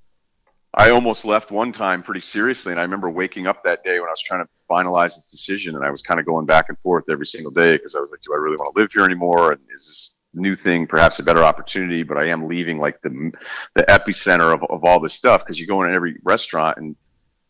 [0.74, 4.08] I almost left one time pretty seriously, and I remember waking up that day when
[4.08, 6.78] I was trying to finalize this decision, and I was kind of going back and
[6.80, 9.04] forth every single day because I was like, do I really want to live here
[9.04, 9.52] anymore?
[9.52, 12.02] And is this new thing perhaps a better opportunity?
[12.02, 13.32] But I am leaving like the
[13.74, 16.96] the epicenter of, of all this stuff because you go in every restaurant and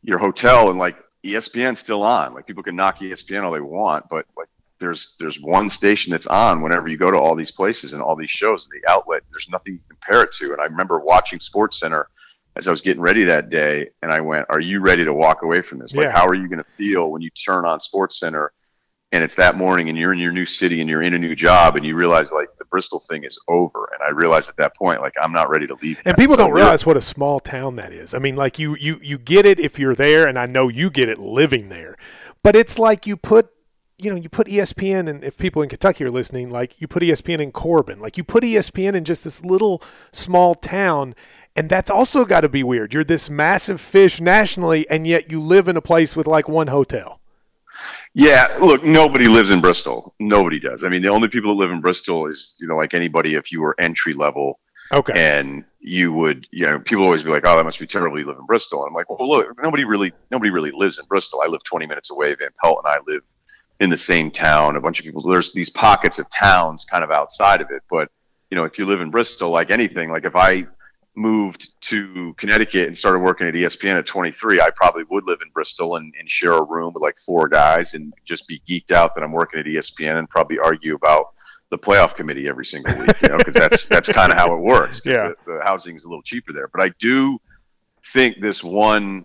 [0.03, 2.35] your hotel and like ESPN's still on.
[2.35, 4.49] Like people can knock ESPN all they want, but like
[4.79, 8.15] there's there's one station that's on whenever you go to all these places and all
[8.15, 8.67] these shows.
[8.67, 10.53] And the outlet, there's nothing to compare it to.
[10.53, 12.09] And I remember watching Sports Center
[12.59, 15.43] as I was getting ready that day, and I went, "Are you ready to walk
[15.43, 15.95] away from this?
[15.95, 16.11] Like, yeah.
[16.13, 18.53] how are you going to feel when you turn on Sports Center
[19.11, 21.35] and it's that morning, and you're in your new city and you're in a new
[21.35, 24.77] job, and you realize like the Bristol thing is over?" And I realized at that
[24.77, 26.03] point, like, I'm not ready to leave.
[26.05, 28.13] And people so don't realize what a small town that is.
[28.13, 30.91] I mean, like you you you get it if you're there, and I know you
[30.91, 31.97] get it living there,
[32.43, 33.49] but it's like you put
[33.99, 37.03] you know, you put ESPN, and if people in Kentucky are listening, like you put
[37.03, 39.83] ESPN in Corbin, like you put ESPN in just this little
[40.13, 41.17] small town,
[41.57, 42.95] and that's also got to be weird.
[42.95, 46.69] You're this massive fish nationally, and yet you live in a place with like one
[46.69, 47.21] hotel.
[48.15, 50.15] Yeah, look, nobody lives in Bristol.
[50.21, 50.85] Nobody does.
[50.85, 53.51] I mean, the only people that live in Bristol is, you know, like anybody if
[53.51, 54.61] you were entry level.
[54.93, 55.13] Okay.
[55.15, 58.19] And you would, you know, people always be like, "Oh, that must be terrible.
[58.19, 61.05] You live in Bristol." And I'm like, "Well, look, nobody really, nobody really lives in
[61.07, 61.43] Bristol.
[61.43, 62.35] I live 20 minutes away.
[62.35, 63.23] Van Pelt and I live
[63.81, 64.77] in the same town.
[64.77, 65.23] A bunch of people.
[65.23, 68.11] There's these pockets of towns kind of outside of it, but
[68.51, 70.67] you know, if you live in Bristol, like anything, like if I
[71.15, 75.51] moved to Connecticut and started working at ESPN at 23, I probably would live in
[75.51, 79.17] Bristol and, and, share a room with like four guys and just be geeked out
[79.17, 81.35] that I'm working at ESPN and probably argue about
[81.71, 84.61] the playoff committee every single week, you know, because that's that's kind of how it
[84.61, 85.03] works.
[85.05, 87.39] Yeah, the, the, housing is a little cheaper there, but I do
[88.13, 89.25] think this one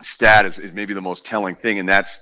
[0.00, 2.18] stat is, is maybe the most telling thing, and that's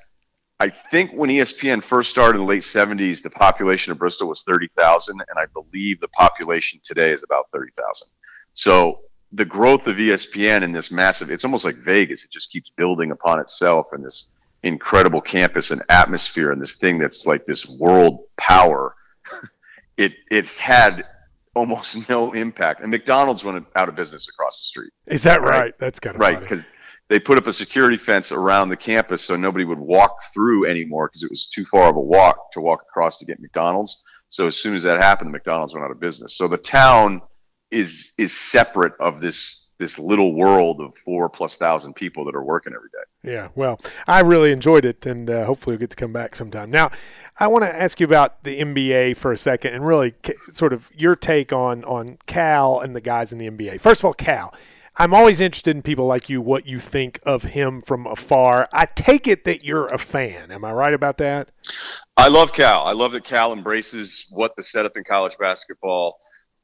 [0.61, 4.42] I think when ESPN first started in the late 70s, the population of Bristol was
[4.42, 8.08] 30,000, and I believe the population today is about 30,000.
[8.52, 9.00] So
[9.32, 12.24] the growth of ESPN in this massive, it's almost like Vegas.
[12.24, 14.32] It just keeps building upon itself and this
[14.62, 18.94] incredible campus and atmosphere and this thing that's like this world power.
[19.96, 21.04] it it had
[21.54, 22.82] almost no impact.
[22.82, 24.92] And McDonald's went out of business across the street.
[25.06, 25.58] Is that right?
[25.58, 25.78] right?
[25.78, 26.64] That's kind of right because
[27.11, 31.08] they put up a security fence around the campus so nobody would walk through anymore
[31.08, 34.00] because it was too far of a walk to walk across to get McDonald's.
[34.28, 36.36] So as soon as that happened, the McDonald's went out of business.
[36.36, 37.20] So the town
[37.72, 42.44] is is separate of this this little world of four plus thousand people that are
[42.44, 43.32] working every day.
[43.32, 46.70] Yeah, well, I really enjoyed it, and uh, hopefully we'll get to come back sometime.
[46.70, 46.90] Now,
[47.40, 50.14] I want to ask you about the NBA for a second, and really
[50.52, 53.80] sort of your take on on Cal and the guys in the NBA.
[53.80, 54.54] First of all, Cal.
[54.97, 58.68] I'm always interested in people like you, what you think of him from afar.
[58.72, 60.51] I take it that you're a fan.
[60.51, 61.51] Am I right about that?
[62.16, 62.84] I love Cal.
[62.84, 66.18] I love that Cal embraces what the setup in college basketball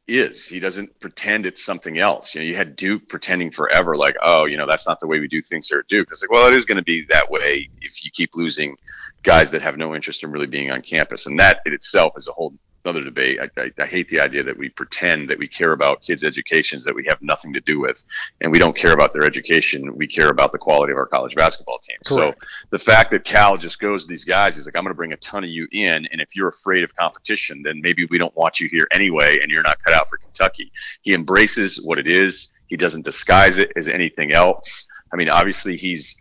[0.09, 0.47] is.
[0.47, 2.35] He doesn't pretend it's something else.
[2.35, 5.18] You know, you had Duke pretending forever, like, oh, you know, that's not the way
[5.18, 6.09] we do things here at Duke.
[6.11, 8.77] It's like, well, it is going to be that way if you keep losing
[9.22, 12.29] guys that have no interest in really being on campus, and that in itself is
[12.29, 12.55] a whole
[12.87, 13.39] another debate.
[13.41, 16.84] I, I, I, hate the idea that we pretend that we care about kids' educations
[16.84, 18.05] that we have nothing to do with,
[18.41, 19.97] and we don't care about their education.
[19.97, 21.97] We care about the quality of our college basketball team.
[22.05, 22.41] Correct.
[22.41, 24.97] So the fact that Cal just goes to these guys, is like, I'm going to
[24.97, 28.18] bring a ton of you in, and if you're afraid of competition, then maybe we
[28.18, 30.70] don't want you here anyway, and you're not cut out for Kentucky.
[31.03, 32.53] He embraces what it is.
[32.68, 34.87] He doesn't disguise it as anything else.
[35.12, 36.16] I mean, obviously, he's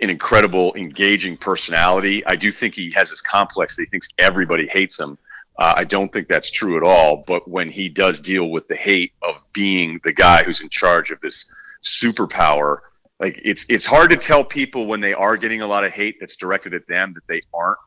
[0.00, 2.24] an incredible, engaging personality.
[2.26, 5.16] I do think he has this complex that he thinks everybody hates him.
[5.58, 7.24] Uh, I don't think that's true at all.
[7.26, 11.10] But when he does deal with the hate of being the guy who's in charge
[11.10, 11.46] of this
[11.82, 12.78] superpower,
[13.18, 16.16] like it's it's hard to tell people when they are getting a lot of hate
[16.20, 17.78] that's directed at them that they aren't.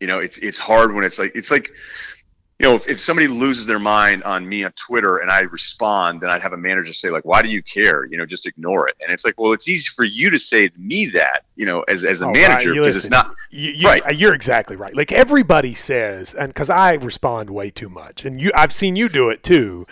[0.00, 1.70] You know, it's it's hard when it's like it's like
[2.58, 6.20] you know, if, if somebody loses their mind on me on Twitter and I respond,
[6.20, 8.04] then I'd have a manager say like, "Why do you care?
[8.06, 10.68] You know, just ignore it." And it's like, well, it's easy for you to say
[10.68, 13.86] to me that, you know, as as a Oh, manager because it's not You, you,
[13.86, 14.02] Right.
[14.04, 14.94] Uh, you're exactly right.
[14.96, 19.08] Like everybody says, and because I respond way too much, and you, I've seen you
[19.08, 19.86] do it too.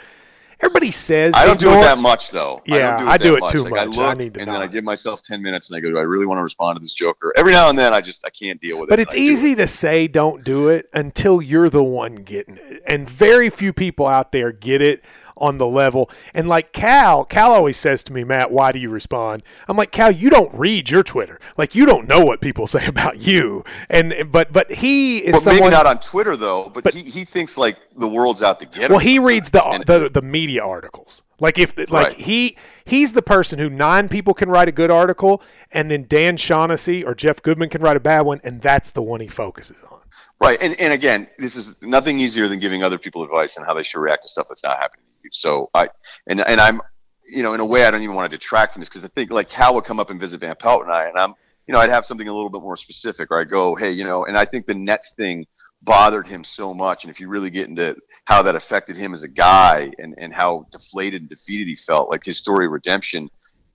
[0.59, 2.63] Everybody says I don't do it that much though.
[2.65, 3.73] Yeah, I I don't do do it it, too much.
[3.73, 3.99] Like, much.
[3.99, 5.99] I I need to and then I give myself ten minutes, and I go, "Do
[5.99, 8.31] I really want to respond to this joker?" Every now and then, I just I
[8.31, 8.91] can't deal with it.
[8.91, 9.27] But it's I do it.
[9.27, 12.83] easy to say don't do it until you're the one getting it.
[12.87, 15.05] And very few people out there get it
[15.37, 16.11] on the level.
[16.35, 19.43] And like Cal, Cal always says to me, Matt, why do you respond?
[19.69, 21.39] I'm like, Cal, you don't read your Twitter.
[21.57, 23.65] Like you don't know what people say about you.
[23.91, 26.71] And but but he is But someone maybe not on Twitter though.
[26.73, 28.91] But, But- he, he thinks like the world's out to get him.
[28.91, 31.23] Well, he reads the, And- the the media articles.
[31.39, 32.13] Like if like Right.
[32.15, 32.57] he
[32.87, 37.05] he's the person who nine people can write a good article, and then Dan Shaughnessy
[37.05, 40.01] or Jeff Goodman can write a bad one, and that's the one he focuses on.
[40.41, 43.75] Right, and and again, this is nothing easier than giving other people advice on how
[43.75, 45.31] they should react to stuff that's not happening you.
[45.33, 45.89] So I,
[46.27, 46.81] and and I'm,
[47.29, 49.09] you know, in a way, I don't even want to detract from this because I
[49.09, 51.35] think like Cal would come up and visit Van Pelt and I, and I'm,
[51.67, 54.05] you know, I'd have something a little bit more specific, or I go, hey, you
[54.05, 55.47] know, and I think the Nets thing
[55.83, 59.23] bothered him so much, and if you really get into how that affected him as
[59.23, 63.29] a guy and and how deflated and defeated he felt, like his story of redemption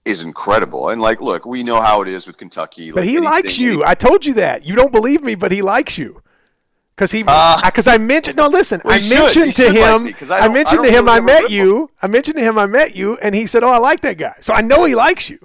[0.04, 0.88] is incredible.
[0.88, 2.90] And like, look, we know how it is with Kentucky.
[2.90, 3.84] But like he anything- likes you.
[3.84, 4.66] I told you that.
[4.66, 6.21] You don't believe me, but he likes you.
[6.94, 8.36] Because he, Uh, because I mentioned.
[8.36, 8.80] No, listen.
[8.84, 9.08] well, I should.
[9.18, 10.30] mentioned to should like him.
[10.30, 11.04] I I, don't- I mentioned to him.
[11.06, 11.90] really I met you.
[12.02, 12.58] I mentioned to him.
[12.58, 14.94] I met you, and he said, "Oh, I like that guy." So I know he
[14.94, 15.38] likes you.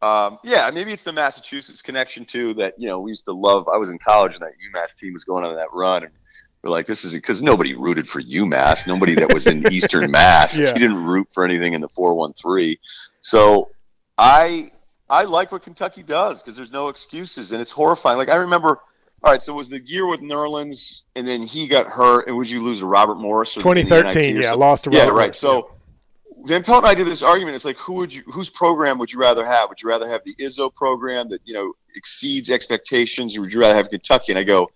[0.00, 2.54] Um, yeah, maybe it's the Massachusetts connection too.
[2.54, 3.66] That you know we used to love.
[3.68, 6.12] I was in college and that UMass team was going on that run, and
[6.62, 8.86] we're like, this is because nobody rooted for UMass.
[8.86, 10.56] Nobody that was in Eastern Mass.
[10.56, 10.72] Yeah.
[10.72, 12.78] He didn't root for anything in the four one three.
[13.22, 13.70] So
[14.18, 14.70] I
[15.10, 18.18] I like what Kentucky does because there's no excuses and it's horrifying.
[18.18, 18.80] Like I remember.
[19.22, 22.48] All right, so was the year with Nerlens, and then he got hurt, and would
[22.48, 23.54] you lose to Robert Morris?
[23.54, 24.36] 2013.
[24.36, 25.12] Yeah, lost to Yeah, right.
[25.12, 25.72] Morris, So
[26.44, 27.56] Van Pelt and I did this argument.
[27.56, 29.68] It's like, who would you, whose program would you rather have?
[29.70, 33.60] Would you rather have the Izzo program that you know exceeds expectations, or would you
[33.60, 34.32] rather have Kentucky?
[34.32, 34.70] And I go,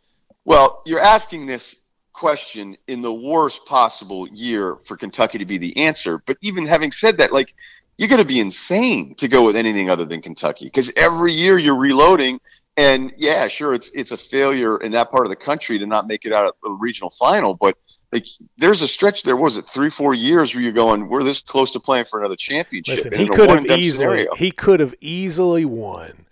[0.45, 1.76] well, you're asking this
[2.12, 6.22] question in the worst possible year for Kentucky to be the answer.
[6.26, 7.55] But even having said that, like
[7.97, 11.59] you're going to be insane to go with anything other than Kentucky because every year
[11.59, 12.40] you're reloading.
[12.77, 16.07] And yeah, sure, it's it's a failure in that part of the country to not
[16.07, 17.77] make it out of the regional final, but
[18.12, 21.41] like there's a stretch there was it three four years where you're going we're this
[21.41, 24.07] close to playing for another championship Listen, he could have easily.
[24.07, 24.35] scenario.
[24.35, 26.27] He could have easily won.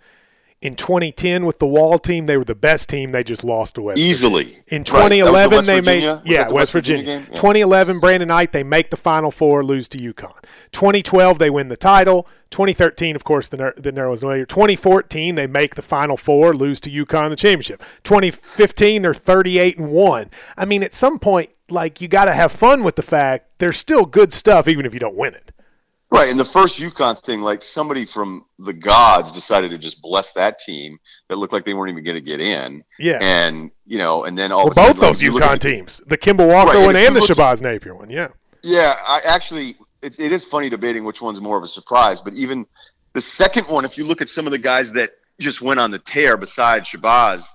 [0.61, 3.11] In 2010 with the Wall team, they were the best team.
[3.11, 3.97] They just lost to West.
[3.97, 4.11] Virginia.
[4.11, 4.85] easily In Right.
[4.85, 6.01] The 2011, West they Virginia?
[6.03, 7.27] made Was yeah the West Virginia Virginia.
[7.29, 7.35] Yeah.
[7.35, 10.35] 2011, Brandon Knight, they make the Final Four, lose to UConn.
[10.71, 12.27] 2012, they win the title.
[12.51, 16.91] 2013, of course, the the Nerlens Noel 2014, they make the Final Four, lose to
[16.91, 17.81] UConn in the championship.
[18.03, 20.29] 2015, they're 38 and one.
[20.55, 23.77] I mean, at some point, like you got to have fun with the fact there's
[23.77, 25.51] still good stuff, even if you don't win it.
[26.13, 30.33] Right, and the first UConn thing, like somebody from the gods decided to just bless
[30.33, 30.99] that team
[31.29, 32.83] that looked like they weren't even going to get in.
[32.99, 33.19] Yeah.
[33.21, 36.01] and you know, and then all Well, of a sudden, both those like, UConn teams,
[36.07, 38.09] the Kemba Walker Right, one you and the look- Shabazz Napier one.
[38.09, 38.27] Yeah.
[38.61, 42.19] Yeah, I actually, it, it is funny debating which one's more of a surprise.
[42.21, 42.65] But even
[43.13, 45.91] the second one, if you look at some of the guys that just went on
[45.91, 47.47] the tear besides Shabazz,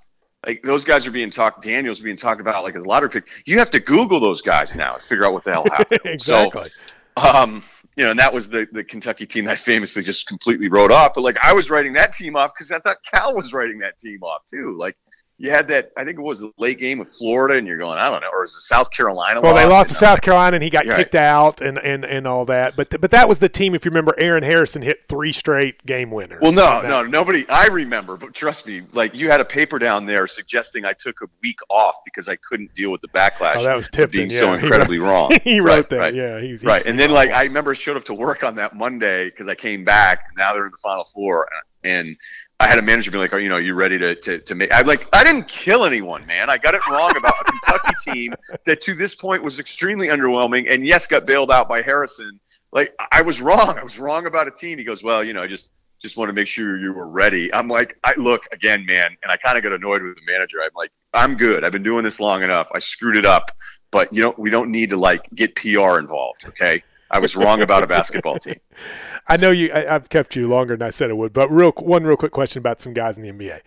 [0.46, 1.62] like those guys are being talked.
[1.62, 3.24] Daniels being talked about like as a lottery pick.
[3.44, 6.00] You have to Google those guys now to figure out what the hell happened.
[6.04, 6.70] exactly.
[7.18, 7.62] So, um,
[7.96, 11.12] you know, and that was the the Kentucky team that famously just completely wrote off.
[11.14, 13.98] But like I was writing that team off because I thought Cal was writing that
[13.98, 14.76] team off too.
[14.78, 14.96] Like
[15.38, 15.92] you had that.
[15.98, 18.28] I think it was the late game with Florida, and you're going, I don't know,
[18.32, 19.40] or is it South Carolina?
[19.42, 20.96] Well, they lost to South Carolina, and he got Right.
[20.98, 22.74] kicked out, and, and, and all that.
[22.76, 23.74] But th- but that was the team.
[23.74, 26.40] If you remember, Aaron Harrison hit three straight game winners.
[26.40, 27.46] Well, no, no, nobody.
[27.50, 31.20] I remember, but trust me, like you had a paper down there suggesting I took
[31.20, 33.56] a week off because I couldn't deal with the backlash.
[33.56, 34.16] Oh, that was Tipton.
[34.28, 34.38] being yeah.
[34.40, 35.32] so He incredibly wrote- wrong.
[35.44, 35.98] he wrote Right, that.
[35.98, 36.14] right.
[36.14, 38.74] Yeah, was right, and then like I remember I showed up to work on that
[38.74, 40.24] Monday because I came back.
[40.28, 41.46] And now they're in the final four,
[41.84, 42.16] and
[42.58, 44.74] I had a manager be like, "Are you know you ready to to, to make?"
[44.74, 46.48] I'm like, I didn't kill anyone, man.
[46.48, 48.34] I got it wrong about a Kentucky team
[48.64, 52.40] that to this point was extremely underwhelming, and yes, got bailed out by Harrison.
[52.72, 53.78] Like I was wrong.
[53.78, 54.78] I was wrong about a team.
[54.78, 57.52] He goes, "Well, you know, I just." Just want to make sure you were ready.
[57.54, 60.58] I'm like, I look again, man, and I kind of got annoyed with the manager.
[60.62, 61.64] I'm like, I'm good.
[61.64, 62.68] I've been doing this long enough.
[62.74, 63.50] I screwed it up,
[63.90, 66.44] but you know, we don't need to like get PR involved.
[66.48, 68.60] Okay, I was wrong about a basketball team.
[69.28, 69.70] I know you.
[69.72, 72.32] I, I've kept you longer than I said I would, but real one real quick
[72.32, 73.60] question about some guys in the NBA.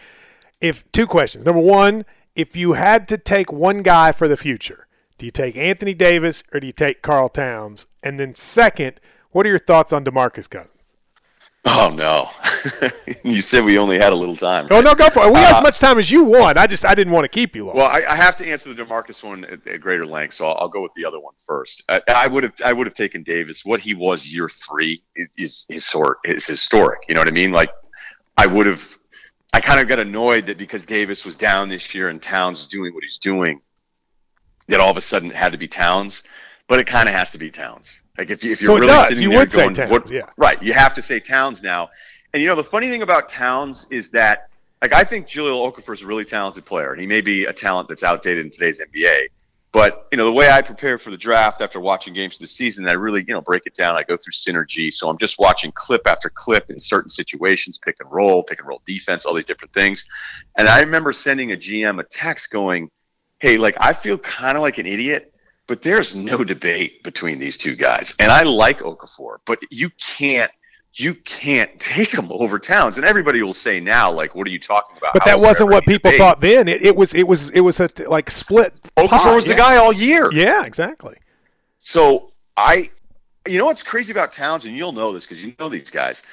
[0.61, 1.45] If two questions.
[1.45, 4.87] Number one, if you had to take one guy for the future,
[5.17, 7.87] do you take Anthony Davis or do you take Karl Towns?
[8.03, 8.99] And then second,
[9.31, 10.78] what are your thoughts on DeMarcus Cousins?
[11.71, 12.29] Oh no!
[13.23, 14.67] you said we only had a little time.
[14.71, 15.27] Oh no, go for it.
[15.27, 16.57] We had Uh, as much time as you want.
[16.57, 17.75] I just I didn't want to keep you long.
[17.75, 20.57] Well, I, I have to answer the Demarcus one at, at greater length, so I'll,
[20.61, 21.83] I'll go with the other one first.
[21.87, 23.63] I, I would have I would have taken Davis.
[23.63, 26.19] What he was year three is, is historic.
[26.25, 27.01] Is historic.
[27.07, 27.51] You know what I mean?
[27.51, 27.69] Like
[28.37, 28.83] I would have.
[29.53, 32.67] I kind of got annoyed that because Davis was down this year and Towns is
[32.67, 33.61] doing what he's doing,
[34.67, 36.23] that all of a sudden it had to be Towns.
[36.69, 38.03] But it kind of has to be Towns.
[38.17, 39.07] Like if, you, if you're So it really does.
[39.09, 40.29] sitting You there going, Towns, what- yeah.
[40.37, 40.61] right?
[40.63, 41.89] You have to say Towns now.
[42.33, 44.49] And you know the funny thing about Towns is that
[44.81, 47.51] like I think Jahlil Okafor is a really talented player, and he may be a
[47.53, 49.25] talent that's outdated in today's NBA.
[49.71, 52.47] But you know the way I prepare for the draft after watching games of the
[52.47, 53.95] season, I really you know break it down.
[53.95, 57.95] I go through synergy, so I'm just watching clip after clip in certain situations, pick
[57.99, 60.05] and roll, pick and roll defense, all these different things.
[60.57, 62.89] And I remember sending a GM a text going,
[63.39, 65.33] "Hey, like I feel kind of like an idiot."
[65.69, 70.51] But there's no debate between these two guys, and I like Okafor, but you can't
[70.95, 72.97] you can't take him over Towns.
[72.97, 75.13] And everybody will say now, like, what are you talking about?
[75.13, 76.19] but How that wasn't what people debate?
[76.19, 76.67] thought then.
[76.67, 78.73] It, it was it was it was a like split.
[78.97, 80.31] Okafor pie, was the guy all year.
[80.33, 81.17] Yeah, exactly.
[81.77, 82.89] So I,
[83.47, 86.23] you know what's crazy about Towns, and you'll know this because you know these guys.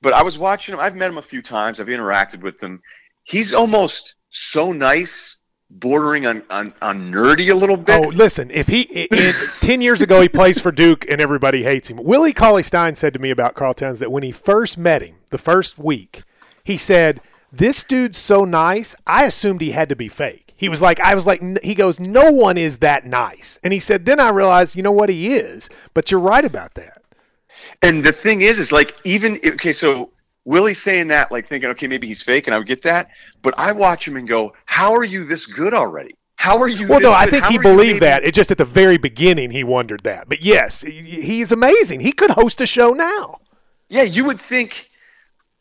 [0.00, 0.78] But I was watching him.
[0.78, 1.80] I've met him a few times.
[1.80, 2.80] I've interacted with him.
[3.24, 5.38] He's almost so nice,
[5.70, 8.04] bordering on on, on nerdy a little bit.
[8.04, 11.62] Oh, listen, if he i i 10 years ago he plays for Duke and everybody
[11.62, 11.98] hates him.
[12.02, 15.16] Willie Cauley Stein said to me about Karl Towns that when he first met him,
[15.30, 16.22] the first week,
[16.64, 17.20] he said,
[17.52, 21.14] "This dude's so nice, I assumed he had to be fake." He was like, I
[21.14, 24.76] was like, he goes, "No one is that nice." And he said, "Then I realized,
[24.76, 27.02] you know what he is." But you're right about that.
[27.82, 30.10] And the thing is, is like even okay, so
[30.46, 33.08] Willie's saying that, like thinking, okay, maybe he's fake, and I would get that.
[33.42, 36.14] But I watch him and go, how are you this good already?
[36.36, 36.86] How are you?
[36.86, 38.22] Well, no, I think How he believed that.
[38.22, 40.28] It just at the very beginning he wondered that.
[40.28, 42.00] But yes, he- he's amazing.
[42.00, 43.38] He could host a show now.
[43.88, 44.88] Yeah, you would think.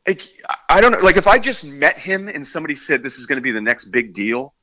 [0.07, 0.21] Like,
[0.69, 0.99] I don't know.
[0.99, 3.61] Like if I just met him and somebody said this is going to be the
[3.61, 4.53] next big deal,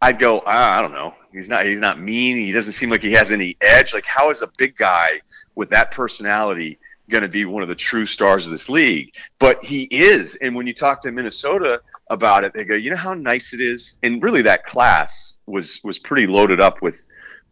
[0.00, 1.12] I'd go, ah, I don't know.
[1.32, 1.66] He's not.
[1.66, 2.36] He's not mean.
[2.36, 3.92] He doesn't seem like he has any edge.
[3.92, 5.20] Like how is a big guy
[5.56, 6.78] with that personality
[7.12, 9.14] going to be one of the true stars of this league?
[9.38, 10.34] But he is.
[10.36, 13.60] And when you talk to Minnesota about it, they go, you know how nice it
[13.60, 13.98] is.
[14.02, 17.00] And really, that class was was pretty loaded up with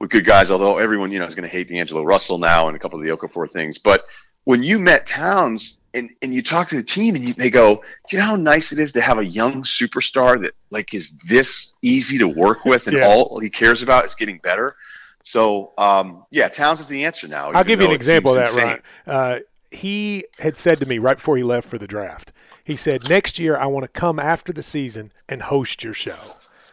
[0.01, 0.51] with good guys.
[0.51, 3.05] Although everyone, you know, is going to hate D'Angelo Russell now and a couple of
[3.05, 4.05] the Okafor things, but
[4.45, 7.83] when you met Towns and, and you talk to the team and you, they go,
[8.09, 11.11] do you know how nice it is to have a young superstar that like is
[11.29, 13.07] this easy to work with and Yeah.
[13.07, 14.77] all he cares about is getting better?
[15.25, 17.51] So um, yeah, Towns is the answer now.
[17.51, 18.55] I'll give you an example of that.
[18.55, 18.83] Ryen.
[19.07, 19.39] Uh,
[19.71, 22.33] he had said to me right before he left for the draft,
[22.65, 26.19] he said, Next year, I want to come after the season and host your show.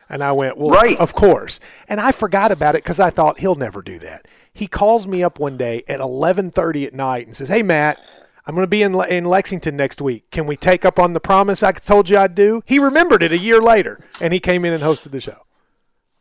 [0.09, 0.97] And I went, Well, Right.
[0.97, 1.59] of course.
[1.89, 4.27] And I forgot about it because I thought he'll never do that.
[4.53, 7.99] He calls me up one day at 11:30 at night and says, "Hey Matt,
[8.45, 10.31] I'm going to be in Le- in Lexington next week.
[10.31, 13.31] Can we take up on the promise I told you I'd do?" He remembered it
[13.31, 15.43] a year later, and he came in and hosted the show.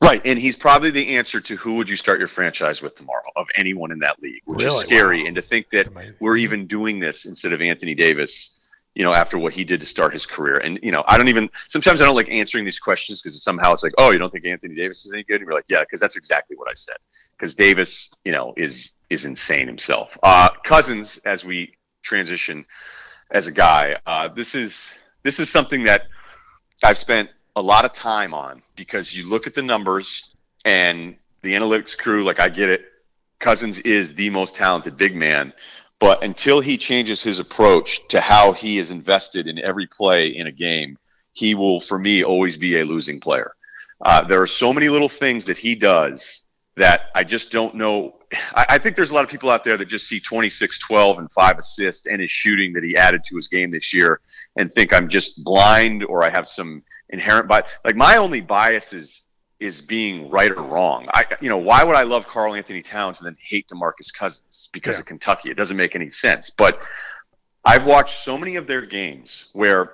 [0.03, 3.31] Right, and he's probably the answer to who would you start your franchise with tomorrow
[3.35, 4.77] of anyone in that league, which Really?
[4.77, 5.23] is scary.
[5.23, 5.29] Wow.
[5.29, 5.89] And to think that
[6.21, 8.61] we're even doing this instead of Anthony Davis,
[8.95, 10.57] you know, after what he did to start his career.
[10.57, 13.73] And you know, I don't even sometimes I don't like answering these questions because somehow
[13.73, 15.37] it's like, oh, you don't think Anthony Davis is any good?
[15.37, 16.97] And you're like, yeah, because that's exactly what I said.
[17.37, 20.17] Because Davis, you know, is is insane himself.
[20.23, 22.67] Uh, Cousins, as we transition
[23.31, 26.03] as a guy, uh, this is this is something that
[26.85, 30.31] I've spent a lot of time on because you look at the numbers
[30.67, 32.85] and the analytics crew, like I get it.
[33.39, 35.53] Cousins is the most talented big man,
[35.99, 40.47] but until he changes his approach to how he is invested in every play in
[40.47, 40.99] a game,
[41.33, 43.53] he will, for me, always be a losing player.
[44.05, 46.43] Uh, there are so many little things that he does
[46.77, 48.17] that I just don't know.
[48.55, 51.19] I, I think there's a lot of people out there that just see 26, 12,
[51.19, 54.21] and five assists and his shooting that he added to his game this year
[54.57, 57.69] and think I'm just blind or I have some inherent bias.
[57.85, 59.23] Like my only bias is
[59.59, 61.07] is being right or wrong.
[61.15, 64.69] I, you know, why would I love Karl Anthony Towns and then hate DeMarcus Cousins
[64.73, 65.01] because Yeah.
[65.01, 65.51] of Kentucky?
[65.51, 66.51] It doesn't make any sense.
[66.51, 66.79] But
[67.65, 69.93] I've watched so many of their games where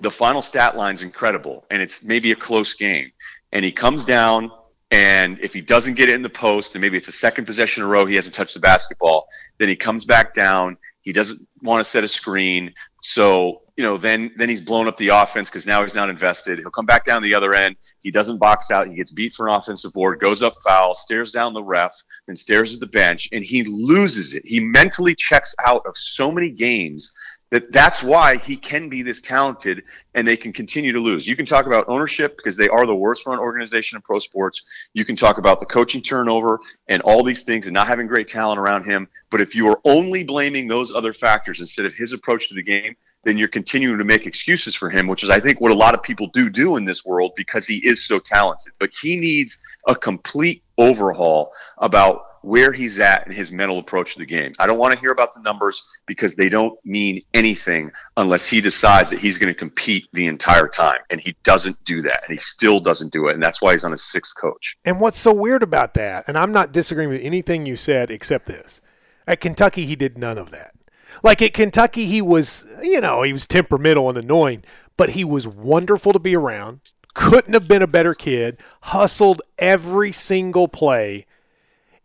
[0.00, 3.10] the final stat line's incredible and it's maybe a close game
[3.52, 4.50] and he comes down
[4.90, 7.82] and if he doesn't get it in the post and maybe it's a second possession
[7.82, 9.26] in a row he hasn't touched the basketball
[9.58, 12.72] then he comes back down he doesn't want to set a screen
[13.02, 16.58] so you know then then he's blown up the offense because now he's not invested
[16.58, 19.48] he'll come back down the other end he doesn't box out he gets beat for
[19.48, 21.94] an offensive board goes up foul stares down the ref
[22.26, 26.30] then stares at the bench and he loses it he mentally checks out of so
[26.30, 27.12] many games
[27.54, 29.84] that that's why he can be this talented
[30.14, 31.24] and they can continue to lose.
[31.24, 34.64] You can talk about ownership because they are the worst run organization in pro sports.
[34.92, 38.26] You can talk about the coaching turnover and all these things and not having great
[38.26, 39.06] talent around him.
[39.30, 42.62] But if you are only blaming those other factors instead of his approach to the
[42.62, 45.74] game, then you're continuing to make excuses for him, which is, I think, what a
[45.74, 48.72] lot of people do do in this world because he is so talented.
[48.78, 54.18] But he needs a complete overhaul about where he's at and his mental approach to
[54.18, 54.52] the game.
[54.58, 58.60] I don't want to hear about the numbers because they don't mean anything unless he
[58.60, 60.98] decides that he's going to compete the entire time.
[61.08, 62.24] And he doesn't do that.
[62.28, 63.34] And he still doesn't do it.
[63.34, 64.76] And that's why he's on his sixth coach.
[64.84, 68.44] And what's so weird about that, and I'm not disagreeing with anything you said except
[68.44, 68.82] this
[69.26, 70.74] at Kentucky, he did none of that.
[71.22, 74.64] Like at Kentucky, he was, you know, he was temperamental and annoying,
[74.96, 76.80] but he was wonderful to be around.
[77.14, 78.58] Couldn't have been a better kid.
[78.82, 81.26] Hustled every single play.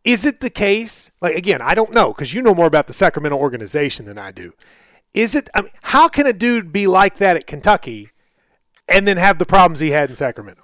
[0.03, 1.11] Is it the case?
[1.21, 4.31] Like again, I don't know because you know more about the Sacramento organization than I
[4.31, 4.53] do.
[5.13, 5.49] Is it?
[5.53, 8.11] I mean, how can a dude be like that at Kentucky
[8.87, 10.63] and then have the problems he had in Sacramento?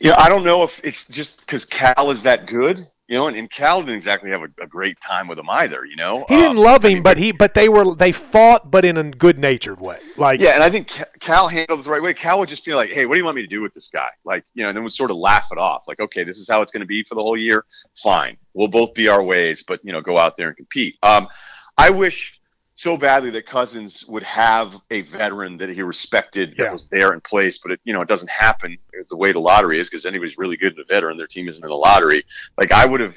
[0.00, 3.36] Yeah, I don't know if it's just because Cal is that good you know, and,
[3.36, 5.84] and Cal didn't exactly have a, a, great time with him either.
[5.84, 8.12] You know, he didn't um, love him, I mean, but he, but they were they
[8.12, 9.98] fought, but in a good natured way.
[10.16, 10.90] Like, yeah, and I think
[11.20, 12.14] Cal handled it the right way.
[12.14, 13.88] Cal would just be like, "Hey, what do you want me to do with this
[13.88, 16.38] guy?" Like, you know, and then would sort of laugh it off, like, "Okay, this
[16.38, 17.66] is how it's going to be for the whole year.
[18.02, 21.28] Fine, we'll both be our ways, but you know, go out there and compete." Um,
[21.76, 22.40] I wish
[22.76, 26.64] so badly that Cousins would have a veteran that he respected yeah.
[26.64, 28.76] that was there in place, but it you know it doesn't happen.
[29.08, 31.62] The way the lottery is because anybody's really good at a veteran, their team isn't
[31.62, 32.24] in the lottery.
[32.58, 33.16] Like I would have,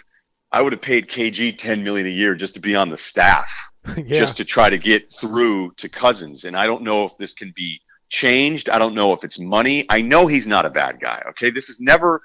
[0.52, 3.50] I would have paid KG ten million a year just to be on the staff,
[3.98, 4.20] yeah.
[4.20, 6.46] just to try to get through to Cousins.
[6.46, 8.70] And I don't know if this can be changed.
[8.70, 9.86] I don't know if it's money.
[9.90, 11.24] I know he's not a bad guy.
[11.30, 12.22] Okay, this is never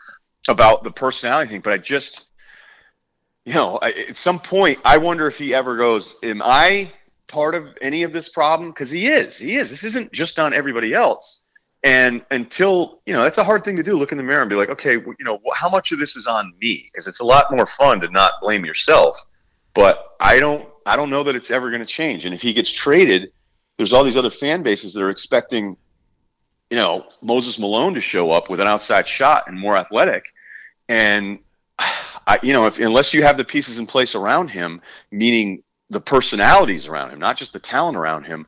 [0.48, 2.26] about the personality thing, but I just.
[3.44, 6.92] You know, at some point, I wonder if he ever goes, "Am I
[7.32, 8.70] part of any of this problem?
[8.70, 9.38] Because he is.
[9.38, 9.70] He is.
[9.70, 11.40] This isn't just on everybody else.
[11.82, 13.94] And until, you know, that's a hard thing to do.
[13.94, 16.28] Look in the mirror and be like, okay, you know, how much of this is
[16.28, 16.88] on me?
[16.92, 19.18] Because it's a lot more fun to not blame yourself.
[19.74, 22.24] But I don't, I don't know that it's ever going to change.
[22.24, 23.32] And if he gets traded,
[23.78, 25.76] there's all these other fan bases that are expecting,
[26.70, 30.26] you know, Moses Malone to show up with an outside shot and more athletic.
[30.88, 31.40] And
[31.78, 34.80] I, you know, if unless you have the pieces in place around him,
[35.10, 38.46] meaning the personalities around him, not just the talent around him.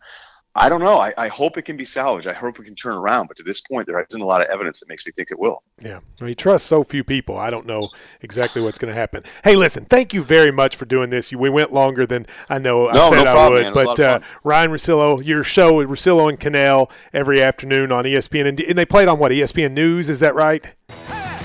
[0.56, 0.98] I don't know.
[0.98, 2.28] I, I, hope it can be salvaged.
[2.28, 3.26] I hope it can turn around.
[3.26, 5.38] But to this point, there isn't a lot of evidence that makes me think it
[5.38, 5.64] will.
[5.82, 5.98] Yeah.
[6.20, 7.36] Well, he trusts so few people.
[7.36, 7.88] I don't know
[8.20, 9.24] exactly what's going to happen.
[9.42, 11.32] Hey, listen, thank you very much for doing this.
[11.32, 13.74] We went longer than I know no, I said no I problem, would.
[13.74, 18.46] But uh, Ryen Russillo, your show with Russillo and Kanell every afternoon on ESPN.
[18.46, 20.08] And, and they played on what, ESPN News?
[20.08, 20.64] Is that right?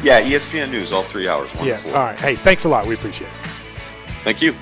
[0.03, 1.49] Yeah, ESPN News, all three hours.
[1.63, 1.81] Yeah.
[1.87, 2.19] All right.
[2.19, 2.85] Hey, thanks a lot.
[2.85, 3.33] We appreciate it.
[4.23, 4.55] Thank you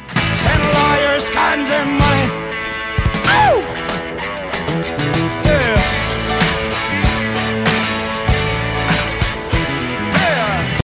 [0.51, 2.46] and lawyers, guns, and money.